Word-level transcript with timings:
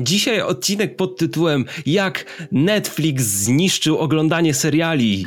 Dzisiaj 0.00 0.40
odcinek 0.40 0.96
pod 0.96 1.18
tytułem 1.18 1.64
Jak 1.86 2.24
Netflix 2.52 3.24
zniszczył 3.24 3.98
oglądanie 3.98 4.54
seriali. 4.54 5.24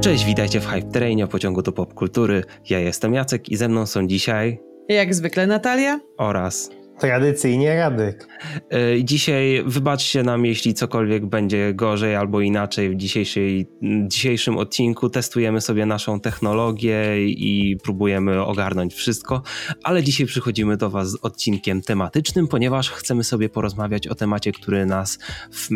Cześć, 0.00 0.24
witajcie 0.24 0.60
w 0.60 0.66
Hype 0.66 0.90
Trainie, 0.90 1.26
pociągu 1.26 1.62
do 1.62 1.72
popkultury. 1.72 2.44
Ja 2.70 2.78
jestem 2.78 3.14
Jacek 3.14 3.48
i 3.48 3.56
ze 3.56 3.68
mną 3.68 3.86
są 3.86 4.06
dzisiaj 4.06 4.60
Jak 4.88 5.14
zwykle 5.14 5.46
Natalia. 5.46 6.00
oraz 6.18 6.70
Tradycyjnie 7.00 7.76
Radek. 7.76 8.28
Yy, 8.70 9.04
Dzisiaj 9.04 9.62
wybaczcie 9.66 10.22
nam, 10.22 10.46
jeśli 10.46 10.74
cokolwiek 10.74 11.26
będzie 11.26 11.74
gorzej 11.74 12.16
albo 12.16 12.40
inaczej 12.40 12.90
w 12.90 12.96
dzisiejszej, 12.96 13.66
dzisiejszym 14.06 14.56
odcinku. 14.56 15.10
Testujemy 15.10 15.60
sobie 15.60 15.86
naszą 15.86 16.20
technologię 16.20 17.28
i 17.28 17.76
próbujemy 17.84 18.44
ogarnąć 18.44 18.94
wszystko, 18.94 19.42
ale 19.82 20.02
dzisiaj 20.02 20.26
przychodzimy 20.26 20.76
do 20.76 20.90
Was 20.90 21.10
z 21.10 21.18
odcinkiem 21.22 21.82
tematycznym, 21.82 22.48
ponieważ 22.48 22.90
chcemy 22.90 23.24
sobie 23.24 23.48
porozmawiać 23.48 24.06
o 24.08 24.14
temacie, 24.14 24.52
który 24.52 24.86
nas. 24.86 25.18
W... 25.52 25.68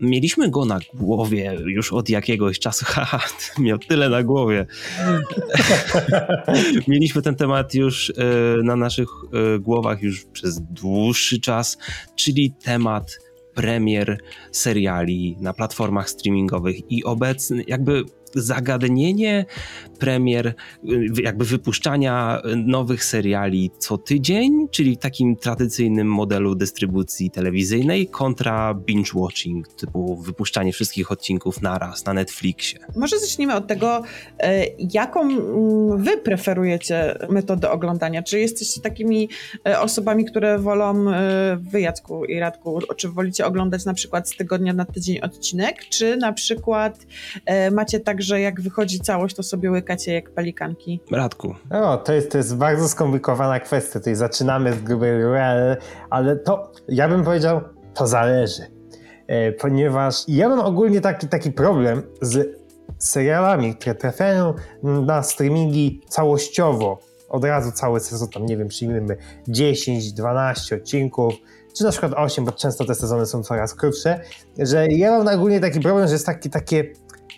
Mieliśmy 0.00 0.50
go 0.50 0.64
na 0.64 0.78
głowie 0.94 1.58
już 1.66 1.92
od 1.92 2.08
jakiegoś 2.08 2.58
czasu. 2.58 2.84
Haha, 2.94 3.20
miał 3.58 3.78
tyle 3.78 4.08
na 4.08 4.22
głowie. 4.22 4.66
Mieliśmy 6.88 7.22
ten 7.22 7.34
temat 7.34 7.74
już 7.74 8.10
e, 8.10 8.12
na 8.62 8.76
naszych 8.76 9.08
e, 9.08 9.58
głowach 9.58 10.02
już 10.02 10.24
przez 10.24 10.60
dłuższy 10.60 11.40
czas, 11.40 11.78
czyli 12.16 12.54
temat 12.64 13.18
premier 13.54 14.18
seriali 14.52 15.36
na 15.40 15.52
platformach 15.52 16.10
streamingowych 16.10 16.90
i 16.90 17.04
obecny 17.04 17.64
jakby 17.66 18.04
zagadnienie 18.34 19.44
premier, 19.98 20.46
y, 20.46 20.54
jakby 21.22 21.44
wypuszczania 21.44 22.42
nowych 22.56 23.04
seriali 23.04 23.70
co 23.78 23.98
tydzień, 23.98 24.68
czyli 24.70 24.96
takim 24.96 25.36
tradycyjnym 25.36 26.08
modelu 26.08 26.54
dystrybucji 26.54 27.30
telewizyjnej 27.30 28.06
kontra 28.06 28.74
binge 28.74 29.10
watching, 29.14 29.68
typu 29.68 30.16
wypuszczanie 30.16 30.72
wszystkich 30.72 31.12
odcinków 31.12 31.62
naraz 31.62 32.04
na 32.04 32.12
Netflixie. 32.12 32.78
Może 32.96 33.18
zacznijmy 33.18 33.54
od 33.54 33.66
tego, 33.66 34.02
e, 34.38 34.66
jaką 34.78 35.20
mm, 35.22 36.04
wy 36.04 36.16
preferujecie 36.16 37.18
metodę 37.28 37.70
oglądania. 37.70 38.22
Czy 38.22 38.40
jesteście 38.40 38.80
takimi 38.80 39.28
e, 39.68 39.80
osobami, 39.80 40.24
które 40.24 40.58
wolą 40.58 41.10
e, 41.10 41.56
wy, 41.56 41.80
i 42.28 42.40
Radku, 42.40 42.78
czy 42.96 43.08
wolicie 43.08 43.46
oglądać 43.46 43.84
na 43.84 43.94
przykład 43.94 44.30
z 44.30 44.36
tygodnia 44.36 44.72
na 44.72 44.84
tydzień 44.84 45.20
odcinek, 45.20 45.76
czy 45.88 46.16
na 46.16 46.32
przykład 46.32 47.06
macie 47.72 48.00
tak, 48.00 48.15
że 48.20 48.40
jak 48.40 48.60
wychodzi 48.60 49.00
całość, 49.00 49.36
to 49.36 49.42
sobie 49.42 49.70
łykacie 49.70 50.14
jak 50.14 50.30
pelikanki? 50.30 51.00
Radku, 51.12 51.54
O, 51.70 51.96
to 51.96 52.12
jest, 52.12 52.30
to 52.32 52.38
jest 52.38 52.56
bardzo 52.56 52.88
skomplikowana 52.88 53.60
kwestia. 53.60 53.98
Tutaj 53.98 54.14
zaczynamy 54.14 54.72
z 54.72 54.82
grubej 54.82 55.22
rury, 55.22 55.40
ale, 55.40 55.76
ale 56.10 56.36
to 56.36 56.72
ja 56.88 57.08
bym 57.08 57.24
powiedział, 57.24 57.60
to 57.94 58.06
zależy. 58.06 58.62
E, 59.26 59.52
ponieważ 59.52 60.24
ja 60.28 60.48
mam 60.48 60.60
ogólnie 60.60 61.00
taki, 61.00 61.28
taki 61.28 61.52
problem 61.52 62.02
z 62.22 62.58
serialami, 62.98 63.74
które 63.74 63.94
trafiają 63.94 64.54
na 64.82 65.22
streamingi 65.22 66.00
całościowo. 66.08 66.98
Od 67.28 67.44
razu 67.44 67.72
cały 67.72 68.00
sezon, 68.00 68.28
tam 68.28 68.46
nie 68.46 68.56
wiem, 68.56 68.68
przyjmijmy 68.68 69.16
10, 69.48 70.12
12 70.12 70.76
odcinków, 70.76 71.34
czy 71.76 71.84
na 71.84 71.90
przykład 71.90 72.12
8, 72.16 72.44
bo 72.44 72.52
często 72.52 72.84
te 72.84 72.94
sezony 72.94 73.26
są 73.26 73.42
coraz 73.42 73.74
krótsze, 73.74 74.20
że 74.58 74.86
ja 74.88 75.18
mam 75.18 75.38
ogólnie 75.38 75.60
taki 75.60 75.80
problem, 75.80 76.06
że 76.06 76.12
jest 76.12 76.26
taki, 76.26 76.50
takie, 76.50 76.92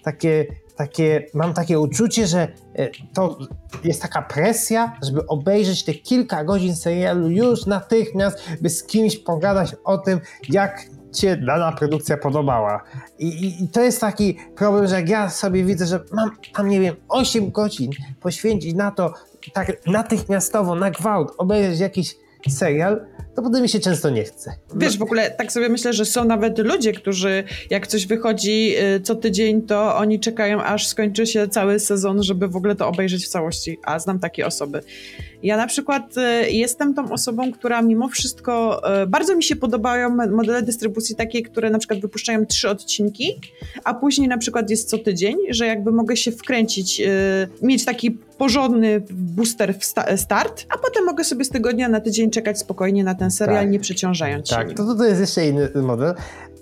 takie, 0.04 0.46
takie, 0.78 1.26
mam 1.34 1.54
takie 1.54 1.80
uczucie, 1.80 2.26
że 2.26 2.48
e, 2.74 2.88
to 3.14 3.38
jest 3.84 4.02
taka 4.02 4.22
presja, 4.22 4.92
żeby 5.02 5.26
obejrzeć 5.26 5.84
te 5.84 5.94
kilka 5.94 6.44
godzin 6.44 6.76
serialu 6.76 7.30
już 7.30 7.66
natychmiast, 7.66 8.38
by 8.60 8.70
z 8.70 8.84
kimś 8.84 9.16
pogadać 9.16 9.76
o 9.84 9.98
tym, 9.98 10.20
jak 10.48 10.84
cię 11.12 11.36
dana 11.36 11.72
produkcja 11.72 12.16
podobała. 12.16 12.84
I, 13.18 13.26
i, 13.28 13.64
I 13.64 13.68
to 13.68 13.82
jest 13.82 14.00
taki 14.00 14.38
problem, 14.56 14.86
że 14.86 14.94
jak 14.94 15.08
ja 15.08 15.30
sobie 15.30 15.64
widzę, 15.64 15.86
że 15.86 16.00
mam 16.12 16.30
tam, 16.55 16.68
nie 16.68 16.80
wiem, 16.80 16.96
8 17.08 17.50
godzin 17.50 17.90
poświęcić 18.20 18.74
na 18.74 18.90
to, 18.90 19.14
tak 19.52 19.86
natychmiastowo, 19.86 20.74
na 20.74 20.90
gwałt, 20.90 21.34
obejrzeć 21.38 21.80
jakiś 21.80 22.17
serial, 22.48 23.06
to 23.38 23.42
potem 23.42 23.62
mi 23.62 23.68
się 23.68 23.80
często 23.80 24.10
nie 24.10 24.24
chce. 24.24 24.52
Wiesz, 24.76 24.98
w 24.98 25.02
ogóle 25.02 25.30
tak 25.30 25.52
sobie 25.52 25.68
myślę, 25.68 25.92
że 25.92 26.04
są 26.04 26.24
nawet 26.24 26.58
ludzie, 26.58 26.92
którzy 26.92 27.44
jak 27.70 27.86
coś 27.86 28.06
wychodzi 28.06 28.74
y, 28.96 29.00
co 29.00 29.14
tydzień, 29.14 29.62
to 29.62 29.96
oni 29.96 30.20
czekają, 30.20 30.62
aż 30.62 30.86
skończy 30.86 31.26
się 31.26 31.48
cały 31.48 31.80
sezon, 31.80 32.22
żeby 32.22 32.48
w 32.48 32.56
ogóle 32.56 32.74
to 32.74 32.88
obejrzeć 32.88 33.24
w 33.24 33.28
całości. 33.28 33.78
A 33.84 33.98
znam 33.98 34.18
takie 34.18 34.46
osoby. 34.46 34.82
Ja 35.42 35.56
na 35.56 35.66
przykład 35.66 36.16
y, 36.16 36.50
jestem 36.50 36.94
tą 36.94 37.12
osobą, 37.12 37.52
która 37.52 37.82
mimo 37.82 38.08
wszystko 38.08 38.82
y, 39.02 39.06
bardzo 39.06 39.36
mi 39.36 39.42
się 39.42 39.56
podobają 39.56 40.10
modele 40.10 40.62
dystrybucji 40.62 41.16
takie, 41.16 41.42
które 41.42 41.70
na 41.70 41.78
przykład 41.78 42.00
wypuszczają 42.00 42.46
trzy 42.46 42.68
odcinki, 42.68 43.40
a 43.84 43.94
później 43.94 44.28
na 44.28 44.38
przykład 44.38 44.70
jest 44.70 44.88
co 44.88 44.98
tydzień, 44.98 45.36
że 45.50 45.66
jakby 45.66 45.92
mogę 45.92 46.16
się 46.16 46.32
wkręcić, 46.32 47.02
mieć 47.62 47.84
taki 47.84 48.10
porządny 48.10 49.02
booster 49.10 49.74
start, 50.16 50.66
a 50.68 50.78
potem 50.78 51.05
mogę 51.05 51.24
sobie 51.24 51.44
z 51.44 51.48
tygodnia 51.48 51.88
na 51.88 52.00
tydzień 52.00 52.30
czekać 52.30 52.58
spokojnie 52.58 53.05
na 53.05 53.14
ten 53.14 53.27
serial, 53.30 53.62
Tak. 53.62 53.70
nie 53.70 53.80
przeciążając 53.80 54.48
się 54.48 54.56
Tak, 54.56 54.68
to, 54.68 54.84
to, 54.84 54.94
to 54.94 55.05
jest 55.05 55.20
jeszcze 55.20 55.46
inny 55.46 55.70
model, 55.74 56.14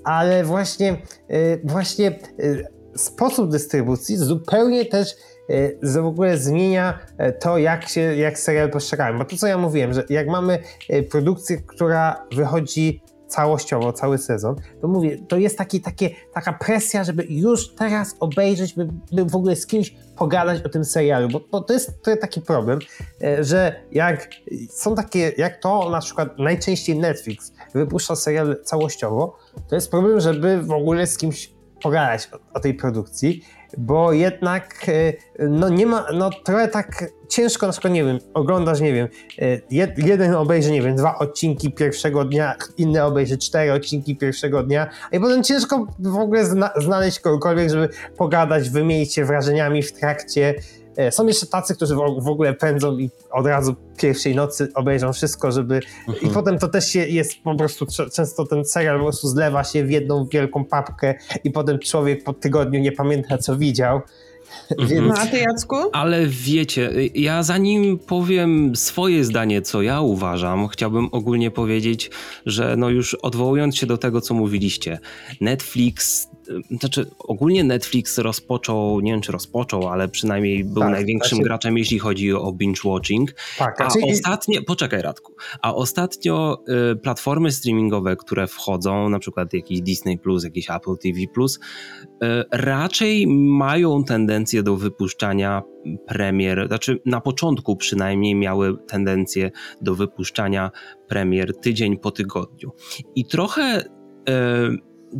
ale 0.04 0.44
właśnie, 0.44 1.02
y, 1.30 1.60
właśnie 1.64 2.18
y, 2.40 2.64
sposób 2.96 3.50
dystrybucji 3.50 4.16
zupełnie 4.16 4.84
też 4.84 5.14
y, 5.50 5.78
w 5.82 6.06
ogóle 6.06 6.38
zmienia 6.38 6.98
y, 7.20 7.32
to, 7.32 7.58
jak 7.58 7.88
się, 7.88 8.00
jak 8.00 8.38
serial 8.38 8.70
postrzegają. 8.70 9.18
Bo 9.18 9.24
to, 9.24 9.36
co 9.36 9.46
ja 9.46 9.58
mówiłem, 9.58 9.92
że 9.92 10.04
jak 10.08 10.28
mamy 10.28 10.58
y, 10.90 11.02
produkcję, 11.02 11.56
która 11.66 12.26
wychodzi 12.32 13.02
całościowo, 13.28 13.92
cały 13.92 14.18
sezon, 14.18 14.56
to 14.80 14.88
mówię, 14.88 15.18
to 15.28 15.36
jest 15.36 15.58
taki, 15.58 15.80
takie, 15.80 16.10
taka 16.34 16.52
presja, 16.52 17.04
żeby 17.04 17.24
już 17.28 17.74
teraz 17.74 18.16
obejrzeć, 18.20 18.74
by, 18.74 18.88
by 19.12 19.24
w 19.24 19.36
ogóle 19.36 19.56
z 19.56 19.66
kimś 19.66 19.94
pogadać 20.16 20.62
o 20.62 20.68
tym 20.68 20.84
serialu, 20.84 21.28
bo, 21.28 21.40
bo 21.52 21.60
to 21.60 21.72
jest 21.72 22.02
to 22.02 22.16
taki 22.16 22.40
problem, 22.40 22.78
e, 23.22 23.44
że 23.44 23.80
jak 23.92 24.28
są 24.70 24.94
takie, 24.94 25.32
jak 25.36 25.60
to 25.60 25.90
na 25.90 26.00
przykład 26.00 26.38
najczęściej 26.38 26.98
Netflix 26.98 27.52
wypuszcza 27.74 28.16
serial 28.16 28.56
całościowo, 28.64 29.36
to 29.68 29.74
jest 29.74 29.90
problem, 29.90 30.20
żeby 30.20 30.62
w 30.62 30.72
ogóle 30.72 31.06
z 31.06 31.18
kimś 31.18 31.56
pogadać 31.82 32.28
o, 32.32 32.38
o 32.54 32.60
tej 32.60 32.74
produkcji, 32.74 33.42
bo 33.78 34.12
jednak 34.12 34.86
e, 34.88 35.12
no 35.48 35.68
nie 35.68 35.86
ma, 35.86 36.06
no 36.14 36.30
trochę 36.44 36.68
tak 36.68 37.04
ciężko 37.28 37.66
na 37.66 37.72
przykład, 37.72 37.92
nie 37.92 38.04
wiem, 38.04 38.18
oglądasz, 38.34 38.80
nie 38.80 38.92
wiem, 38.92 39.08
e, 39.38 39.60
jed, 39.70 39.98
jeden 39.98 40.34
obejrzy, 40.34 40.72
nie 40.72 40.82
wiem, 40.82 40.96
dwa 40.96 41.18
odcinki 41.18 41.72
pierwszego 41.72 42.24
dnia, 42.24 42.54
inny 42.76 43.04
obejrzy 43.04 43.38
cztery 43.38 43.72
odcinki 43.72 44.16
pierwszego 44.16 44.62
dnia, 44.62 44.90
i 45.12 45.20
potem 45.20 45.42
ciężko 45.42 45.86
w 45.98 46.16
ogóle 46.16 46.44
zna, 46.44 46.70
znaleźć 46.76 47.20
kogokolwiek, 47.20 47.70
żeby 47.70 47.88
pogadać, 48.16 48.70
wymienić 48.70 49.14
się 49.14 49.24
wrażeniami 49.24 49.82
w 49.82 49.92
trakcie. 49.92 50.54
E, 50.96 51.12
Są 51.12 51.26
jeszcze 51.26 51.46
tacy, 51.46 51.74
którzy 51.74 51.94
w 51.94 52.28
ogóle 52.28 52.54
pędzą 52.54 52.98
i 52.98 53.10
od 53.30 53.46
razu 53.46 53.74
pierwszej 53.98 54.34
nocy 54.34 54.68
obejrzą 54.74 55.12
wszystko, 55.12 55.52
żeby. 55.52 55.80
I 56.22 56.28
potem 56.28 56.58
to 56.58 56.68
też 56.68 56.88
się 56.88 57.06
jest 57.06 57.42
po 57.42 57.54
prostu 57.54 57.86
często 58.12 58.46
ten 58.46 58.64
serial 58.64 58.96
po 58.98 59.04
prostu 59.04 59.28
zlewa 59.28 59.64
się 59.64 59.84
w 59.84 59.90
jedną 59.90 60.26
wielką 60.26 60.64
papkę 60.64 61.14
i 61.44 61.50
potem 61.50 61.78
człowiek 61.78 62.24
po 62.24 62.32
tygodniu 62.32 62.80
nie 62.80 62.92
pamięta, 62.92 63.38
co 63.38 63.56
widział. 63.56 64.00
Więc 64.88 65.08
No 65.08 65.14
a 65.18 65.26
ty 65.26 65.38
Jacku? 65.38 65.76
Ale 65.92 66.26
wiecie, 66.26 66.90
ja 67.14 67.42
zanim 67.42 67.98
powiem 67.98 68.76
swoje 68.76 69.24
zdanie, 69.24 69.62
co 69.62 69.82
ja 69.82 70.00
uważam, 70.00 70.68
chciałbym 70.68 71.08
ogólnie 71.12 71.50
powiedzieć, 71.50 72.10
że 72.46 72.76
no 72.76 72.88
już 72.88 73.14
odwołując 73.14 73.76
się 73.76 73.86
do 73.86 73.98
tego, 73.98 74.20
co 74.20 74.34
mówiliście, 74.34 74.98
Netflix, 75.40 76.28
znaczy 76.70 77.10
ogólnie 77.18 77.64
Netflix 77.64 78.18
rozpoczął, 78.18 79.00
nie 79.00 79.12
wiem 79.12 79.20
czy 79.20 79.32
rozpoczął, 79.32 79.88
ale 79.88 80.08
przynajmniej 80.08 80.64
był 80.64 80.82
Tak, 80.82 80.90
największym 80.92 81.36
znaczy- 81.36 81.44
graczem, 81.48 81.78
jeśli 81.78 81.98
chodzi 81.98 82.32
o 82.32 82.52
binge 82.52 82.80
watching. 82.84 83.34
tak, 83.58 83.80
A 83.80 83.90
znaczy, 83.90 84.06
ostatnio, 84.12 84.60
poczekaj 84.66 85.02
Radku, 85.02 85.32
a 85.62 85.74
ostatnio 85.74 86.62
y, 86.92 86.96
platformy 86.96 87.52
streamingowe, 87.52 88.16
które 88.16 88.46
wchodzą, 88.46 89.08
na 89.08 89.18
przykład 89.18 89.52
jakiś 89.52 89.80
Disney+, 89.80 90.18
jakiś 90.44 90.70
Apple 90.70 90.96
TV+, 91.02 91.20
y, 91.20 92.44
raczej 92.52 93.26
mają 93.48 94.04
tendencję 94.04 94.62
do 94.62 94.76
wypuszczania 94.76 95.62
premier, 96.06 96.66
znaczy 96.68 97.00
na 97.06 97.20
początku 97.20 97.76
przynajmniej 97.76 98.34
miały 98.34 98.76
tendencję 98.86 99.50
do 99.80 99.94
wypuszczania 99.94 100.70
premier 101.08 101.56
tydzień 101.60 101.96
po 101.98 102.10
tygodniu. 102.10 102.70
I 103.14 103.24
trochę 103.26 103.80
y, 103.82 104.78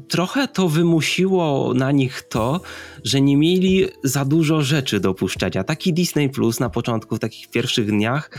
trochę 0.09 0.49
to 0.49 0.69
wymusiło 0.69 1.75
na 1.75 1.93
nich 1.93 2.23
to, 2.23 2.61
że 3.05 3.21
nie 3.21 3.37
mieli 3.37 3.85
za 4.05 4.25
dużo 4.25 4.62
rzeczy 4.62 5.00
do 5.00 5.15
puszczenia. 5.15 5.65
Taki 5.65 5.93
Disney 5.93 6.29
Plus 6.29 6.61
na 6.61 6.71
początku, 6.71 7.17
w 7.17 7.19
takich 7.19 7.49
pierwszych 7.50 7.91
dniach, 7.91 8.31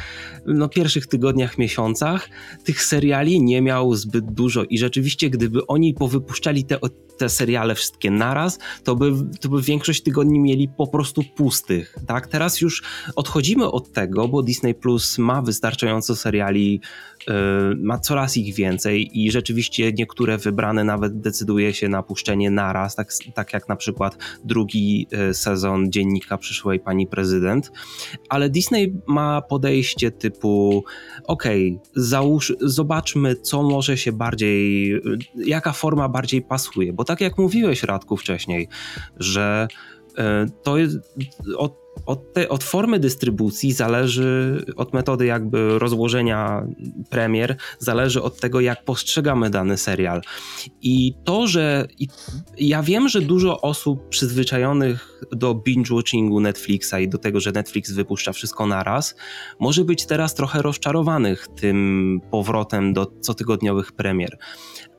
no 0.45 0.69
pierwszych 0.69 1.07
tygodniach, 1.07 1.57
miesiącach, 1.57 2.29
tych 2.63 2.83
seriali 2.83 3.41
nie 3.41 3.61
miał 3.61 3.95
zbyt 3.95 4.31
dużo 4.31 4.63
i 4.63 4.77
rzeczywiście, 4.77 5.29
gdyby 5.29 5.67
oni 5.67 5.93
powypuszczali 5.93 6.63
te, 6.63 6.79
te 7.17 7.29
seriale 7.29 7.75
wszystkie 7.75 8.11
naraz, 8.11 8.59
to 8.83 8.95
by, 8.95 9.11
to 9.41 9.49
by 9.49 9.61
większość 9.61 10.03
tygodni 10.03 10.39
mieli 10.39 10.69
po 10.77 10.87
prostu 10.87 11.23
pustych. 11.35 11.95
Tak? 12.07 12.27
Teraz 12.27 12.61
już 12.61 12.83
odchodzimy 13.15 13.71
od 13.71 13.91
tego, 13.91 14.27
bo 14.27 14.43
Disney 14.43 14.75
Plus 14.75 15.17
ma 15.17 15.41
wystarczająco 15.41 16.15
seriali, 16.15 16.81
yy, 17.27 17.33
ma 17.75 17.99
coraz 17.99 18.37
ich 18.37 18.55
więcej 18.55 19.19
i 19.23 19.31
rzeczywiście 19.31 19.93
niektóre 19.93 20.37
wybrane 20.37 20.83
nawet 20.83 21.21
decyduje 21.37 21.73
się 21.73 21.89
na 21.89 22.03
puszczenie 22.03 22.51
naraz, 22.51 22.95
tak, 22.95 23.09
tak 23.33 23.53
jak 23.53 23.69
na 23.69 23.75
przykład 23.75 24.17
drugi 24.43 25.07
yy, 25.11 25.33
sezon 25.33 25.91
Dziennika 25.91 26.37
Przyszłej 26.37 26.79
Pani 26.79 27.07
Prezydent, 27.07 27.71
ale 28.29 28.49
Disney 28.49 29.01
ma 29.07 29.41
podejście 29.41 30.11
typu 30.11 30.83
okej, 31.23 31.79
okay, 31.95 32.49
zobaczmy 32.61 33.35
co 33.35 33.63
może 33.63 33.97
się 33.97 34.11
bardziej, 34.11 34.89
yy, 34.89 35.17
jaka 35.45 35.73
forma 35.73 36.09
bardziej 36.09 36.41
pasuje, 36.41 36.93
bo 36.93 37.03
tak 37.03 37.21
jak 37.21 37.37
mówiłeś 37.37 37.83
Radku 37.83 38.17
wcześniej, 38.17 38.67
że 39.17 39.67
e, 40.17 40.45
to 40.63 40.77
jest 40.77 40.97
od, 42.07 42.33
te, 42.33 42.49
od, 42.49 42.63
formy 42.63 42.99
dystrybucji 42.99 43.71
zależy, 43.73 44.65
od 44.75 44.93
metody 44.93 45.25
jakby 45.25 45.79
rozłożenia 45.79 46.67
premier, 47.09 47.57
zależy 47.79 48.21
od 48.21 48.39
tego, 48.39 48.59
jak 48.59 48.85
postrzegamy 48.85 49.49
dany 49.49 49.77
serial. 49.77 50.21
I 50.81 51.13
to, 51.23 51.47
że 51.47 51.87
i 51.97 52.07
ja 52.57 52.83
wiem, 52.83 53.09
że 53.09 53.21
dużo 53.21 53.61
osób 53.61 54.09
przyzwyczajonych 54.09 55.21
do 55.31 55.53
binge-watchingu 55.55 56.41
Netflixa 56.41 56.93
i 57.01 57.09
do 57.09 57.17
tego, 57.17 57.39
że 57.39 57.51
Netflix 57.51 57.91
wypuszcza 57.91 58.33
wszystko 58.33 58.67
naraz, 58.67 59.15
może 59.59 59.85
być 59.85 60.05
teraz 60.05 60.35
trochę 60.35 60.61
rozczarowanych 60.61 61.47
tym 61.47 62.21
powrotem 62.31 62.93
do 62.93 63.05
cotygodniowych 63.05 63.91
premier. 63.91 64.37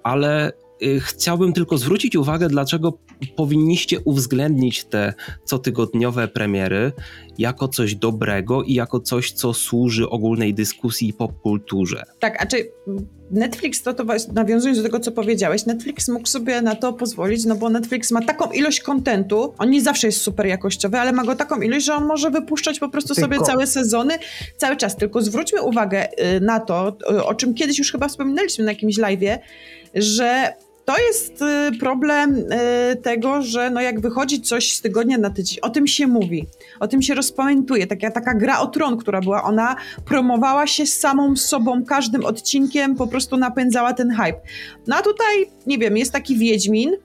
Ale 0.03 0.53
chciałbym 1.01 1.53
tylko 1.53 1.79
zwrócić 1.79 2.17
uwagę, 2.17 2.49
dlaczego 2.49 2.99
powinniście 3.37 4.01
uwzględnić 4.01 4.85
te 4.85 5.15
cotygodniowe 5.45 6.29
premiery 6.29 6.93
jako 7.39 7.69
coś 7.69 7.95
dobrego 7.95 8.63
i 8.63 8.75
jako 8.75 9.01
coś, 9.01 9.33
co 9.33 9.55
służy 9.55 10.11
ogólnej 10.11 10.55
dyskusji 10.55 11.09
i 11.09 11.13
popkulturze. 11.13 12.03
Tak, 12.19 12.43
a 12.43 12.47
czy 12.47 12.71
Netflix, 13.31 13.83
to, 13.83 13.95
to 13.95 14.05
nawiązując 14.33 14.79
do 14.79 14.85
tego, 14.85 15.01
co 15.01 15.13
powiedziałeś, 15.13 15.67
Netflix 15.67 16.09
mógł 16.09 16.27
sobie 16.27 16.63
na 16.63 16.75
to 16.75 16.93
pozwolić, 16.93 17.45
no 17.45 17.57
bo 17.57 17.71
Netflix 17.71 18.11
ma 18.11 18.23
taką 18.23 18.51
ilość 18.51 18.81
kontentu, 18.81 19.55
on 19.59 19.71
nie 19.71 19.83
zawsze 19.83 20.07
jest 20.07 20.21
super 20.21 20.47
jakościowy, 20.47 20.99
ale 20.99 21.13
ma 21.13 21.25
go 21.25 21.37
taką 21.37 21.61
ilość, 21.61 21.87
że 21.87 21.95
on 21.95 22.07
może 22.07 22.31
wypuszczać 22.31 22.79
po 22.79 22.89
prostu 22.89 23.15
tylko. 23.15 23.35
sobie 23.35 23.47
całe 23.47 23.67
sezony, 23.67 24.15
cały 24.57 24.77
czas. 24.77 24.97
Tylko 24.97 25.23
zwróćmy 25.23 25.63
uwagę 25.63 26.09
y, 26.37 26.41
na 26.41 26.61
to, 26.61 26.97
o 27.25 27.35
czym 27.35 27.55
kiedyś 27.55 27.79
już 27.79 27.93
chyba 27.93 28.09
wspominaliśmy 28.09 28.65
na 28.65 28.71
jakimś 28.71 28.99
live'ie, 28.99 29.39
że 29.95 30.55
to 30.89 30.99
jest 30.99 31.43
y, 31.43 31.79
problem 31.79 32.37
y, 32.37 32.97
tego, 32.97 33.43
że 33.43 33.71
no 33.71 33.81
jak 33.81 34.01
wychodzi 34.01 34.41
coś 34.41 34.73
z 34.73 34.81
tygodnia 34.81 35.19
na 35.19 35.31
tydzień, 35.31 35.59
o 35.63 35.71
tym 35.71 35.87
się 35.87 36.07
mówi, 36.07 36.47
o 36.81 36.89
tym 36.89 37.03
się 37.03 37.15
rozpamiętuje. 37.15 37.87
Taka, 37.87 38.11
taka 38.11 38.35
gra 38.35 38.61
o 38.61 38.67
tron, 38.67 38.97
która 38.97 39.21
była, 39.21 39.43
ona 39.43 39.77
promowała 40.05 40.67
się 40.67 40.87
samą 40.87 41.37
sobą, 41.37 41.85
każdym 41.85 42.25
odcinkiem 42.25 42.97
po 42.97 43.07
prostu 43.07 43.37
napędzała 43.37 43.93
ten 43.93 44.11
hype. 44.11 44.41
No 44.87 44.97
a 44.97 45.03
tutaj, 45.03 45.51
nie 45.67 45.79
wiem, 45.79 45.97
jest 45.97 46.13
taki 46.13 46.37
Wiedźmin, 46.37 46.97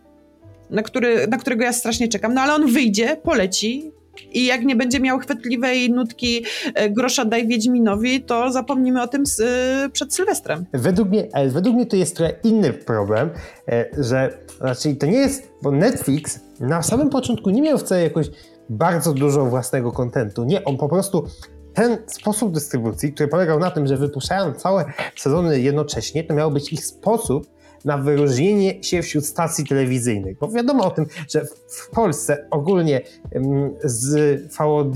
na, 0.69 0.83
który, 0.83 1.27
na 1.27 1.37
którego 1.37 1.63
ja 1.63 1.73
strasznie 1.73 2.07
czekam, 2.07 2.33
no 2.33 2.41
ale 2.41 2.53
on 2.53 2.67
wyjdzie, 2.67 3.17
poleci, 3.23 3.91
i 4.31 4.45
jak 4.45 4.65
nie 4.65 4.75
będzie 4.75 4.99
miał 4.99 5.19
chwytliwej 5.19 5.91
nutki 5.91 6.45
e, 6.75 6.89
grosza 6.89 7.25
daj 7.25 7.47
Wiedźminowi, 7.47 8.23
to 8.23 8.51
zapomnimy 8.51 9.01
o 9.01 9.07
tym 9.07 9.25
z, 9.25 9.39
e, 9.39 9.89
przed 9.89 10.13
Sylwestrem. 10.13 10.65
Według 10.73 11.09
mnie, 11.09 11.27
według 11.47 11.75
mnie 11.75 11.85
to 11.85 11.95
jest 11.95 12.15
trochę 12.15 12.33
inny 12.43 12.73
problem, 12.73 13.29
e, 13.67 13.85
że 13.97 14.37
znaczy 14.57 14.95
to 14.95 15.05
nie 15.05 15.17
jest, 15.17 15.51
bo 15.61 15.71
Netflix 15.71 16.39
na 16.59 16.83
samym 16.83 17.09
początku 17.09 17.49
nie 17.49 17.61
miał 17.61 17.77
wcale 17.77 18.03
jakoś 18.03 18.27
bardzo 18.69 19.13
dużo 19.13 19.45
własnego 19.45 19.91
kontentu. 19.91 20.43
Nie, 20.43 20.63
on 20.63 20.77
po 20.77 20.89
prostu 20.89 21.27
ten 21.73 21.97
sposób 22.07 22.53
dystrybucji, 22.53 23.13
który 23.13 23.29
polegał 23.29 23.59
na 23.59 23.71
tym, 23.71 23.87
że 23.87 23.97
wypuszczają 23.97 24.53
całe 24.53 24.85
sezony 25.15 25.59
jednocześnie, 25.59 26.23
to 26.23 26.33
miał 26.33 26.51
być 26.51 26.73
ich 26.73 26.85
sposób 26.85 27.52
na 27.85 27.97
wyróżnienie 27.97 28.83
się 28.83 29.01
wśród 29.01 29.25
stacji 29.25 29.67
telewizyjnych. 29.67 30.37
Bo 30.37 30.47
wiadomo 30.47 30.85
o 30.85 30.91
tym, 30.91 31.05
że 31.29 31.45
w 31.67 31.89
Polsce 31.89 32.47
ogólnie 32.51 33.01
z 33.83 34.41
VOD, 34.57 34.95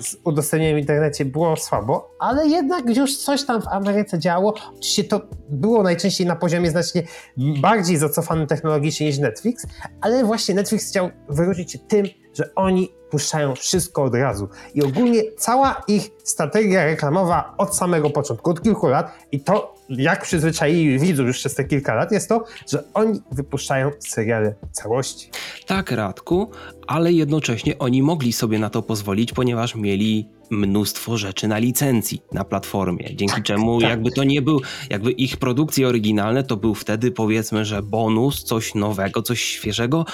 z 0.00 0.16
udostępnieniem 0.24 0.76
w 0.76 0.80
internecie 0.80 1.24
było 1.24 1.56
słabo, 1.56 2.16
ale 2.18 2.46
jednak 2.46 2.96
już 2.96 3.16
coś 3.16 3.44
tam 3.44 3.62
w 3.62 3.68
Ameryce 3.68 4.18
działo. 4.18 4.54
Oczywiście 4.68 5.04
to 5.04 5.20
było 5.48 5.82
najczęściej 5.82 6.26
na 6.26 6.36
poziomie 6.36 6.70
znacznie 6.70 7.02
bardziej 7.36 7.96
zacofanym 7.96 8.46
technologicznie 8.46 9.06
niż 9.06 9.18
Netflix, 9.18 9.66
ale 10.00 10.24
właśnie 10.24 10.54
Netflix 10.54 10.88
chciał 10.88 11.10
wyróżnić 11.28 11.72
się 11.72 11.78
tym, 11.78 12.06
że 12.34 12.54
oni 12.54 12.92
puszczają 13.12 13.54
wszystko 13.54 14.02
od 14.02 14.14
razu. 14.14 14.48
I 14.74 14.82
ogólnie 14.82 15.22
cała 15.38 15.82
ich 15.88 16.10
strategia 16.24 16.84
reklamowa 16.84 17.54
od 17.58 17.76
samego 17.76 18.10
początku, 18.10 18.50
od 18.50 18.62
kilku 18.62 18.88
lat, 18.88 19.12
i 19.32 19.40
to 19.40 19.74
jak 19.88 20.22
przyzwyczaili 20.22 20.98
widzów 20.98 21.26
już 21.26 21.38
przez 21.38 21.54
te 21.54 21.64
kilka 21.64 21.94
lat, 21.94 22.12
jest 22.12 22.28
to, 22.28 22.44
że 22.68 22.84
oni 22.94 23.20
wypuszczają 23.32 23.90
seriale 23.98 24.54
całości. 24.72 25.30
Tak, 25.66 25.90
Radku, 25.90 26.50
ale 26.86 27.12
jednocześnie 27.12 27.78
oni 27.78 28.02
mogli 28.02 28.32
sobie 28.32 28.58
na 28.58 28.70
to 28.70 28.82
pozwolić, 28.82 29.32
ponieważ 29.32 29.74
mieli 29.74 30.28
mnóstwo 30.52 31.16
rzeczy 31.16 31.48
na 31.48 31.58
licencji 31.58 32.22
na 32.32 32.44
platformie, 32.44 33.04
dzięki 33.16 33.34
tak, 33.34 33.44
czemu 33.44 33.80
tak. 33.80 33.90
jakby 33.90 34.10
to 34.10 34.24
nie 34.24 34.42
był, 34.42 34.60
jakby 34.90 35.10
ich 35.10 35.36
produkcje 35.36 35.88
oryginalne 35.88 36.42
to 36.42 36.56
był 36.56 36.74
wtedy 36.74 37.10
powiedzmy, 37.10 37.64
że 37.64 37.82
bonus, 37.82 38.44
coś 38.44 38.74
nowego, 38.74 39.22
coś 39.22 39.40
świeżego, 39.40 40.04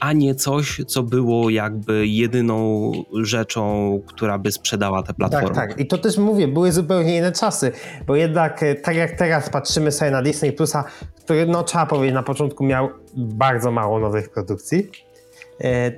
a 0.00 0.12
nie 0.12 0.34
coś, 0.34 0.80
co 0.86 1.02
było 1.02 1.50
jakby 1.50 2.06
jedyną 2.06 2.92
rzeczą, 3.22 4.00
która 4.06 4.38
by 4.38 4.52
sprzedała 4.52 5.02
te 5.02 5.14
platformy. 5.14 5.54
Tak, 5.54 5.68
tak. 5.68 5.80
I 5.80 5.86
to 5.86 5.98
też 5.98 6.18
mówię, 6.18 6.48
były 6.48 6.72
zupełnie 6.72 7.16
inne 7.16 7.32
czasy, 7.32 7.72
bo 8.06 8.16
jednak 8.16 8.62
e, 8.62 8.74
tak 8.74 8.96
jak 8.96 9.18
teraz 9.18 9.50
patrzymy 9.50 9.92
sobie 9.92 10.10
na 10.10 10.22
Disney 10.22 10.52
Plusa, 10.52 10.84
który 11.24 11.46
no 11.46 11.62
trzeba 11.62 11.86
powiedzieć 11.86 12.14
na 12.14 12.22
początku 12.22 12.64
miał 12.64 12.88
bardzo 13.16 13.70
mało 13.70 14.00
nowych 14.00 14.30
produkcji, 14.30 14.90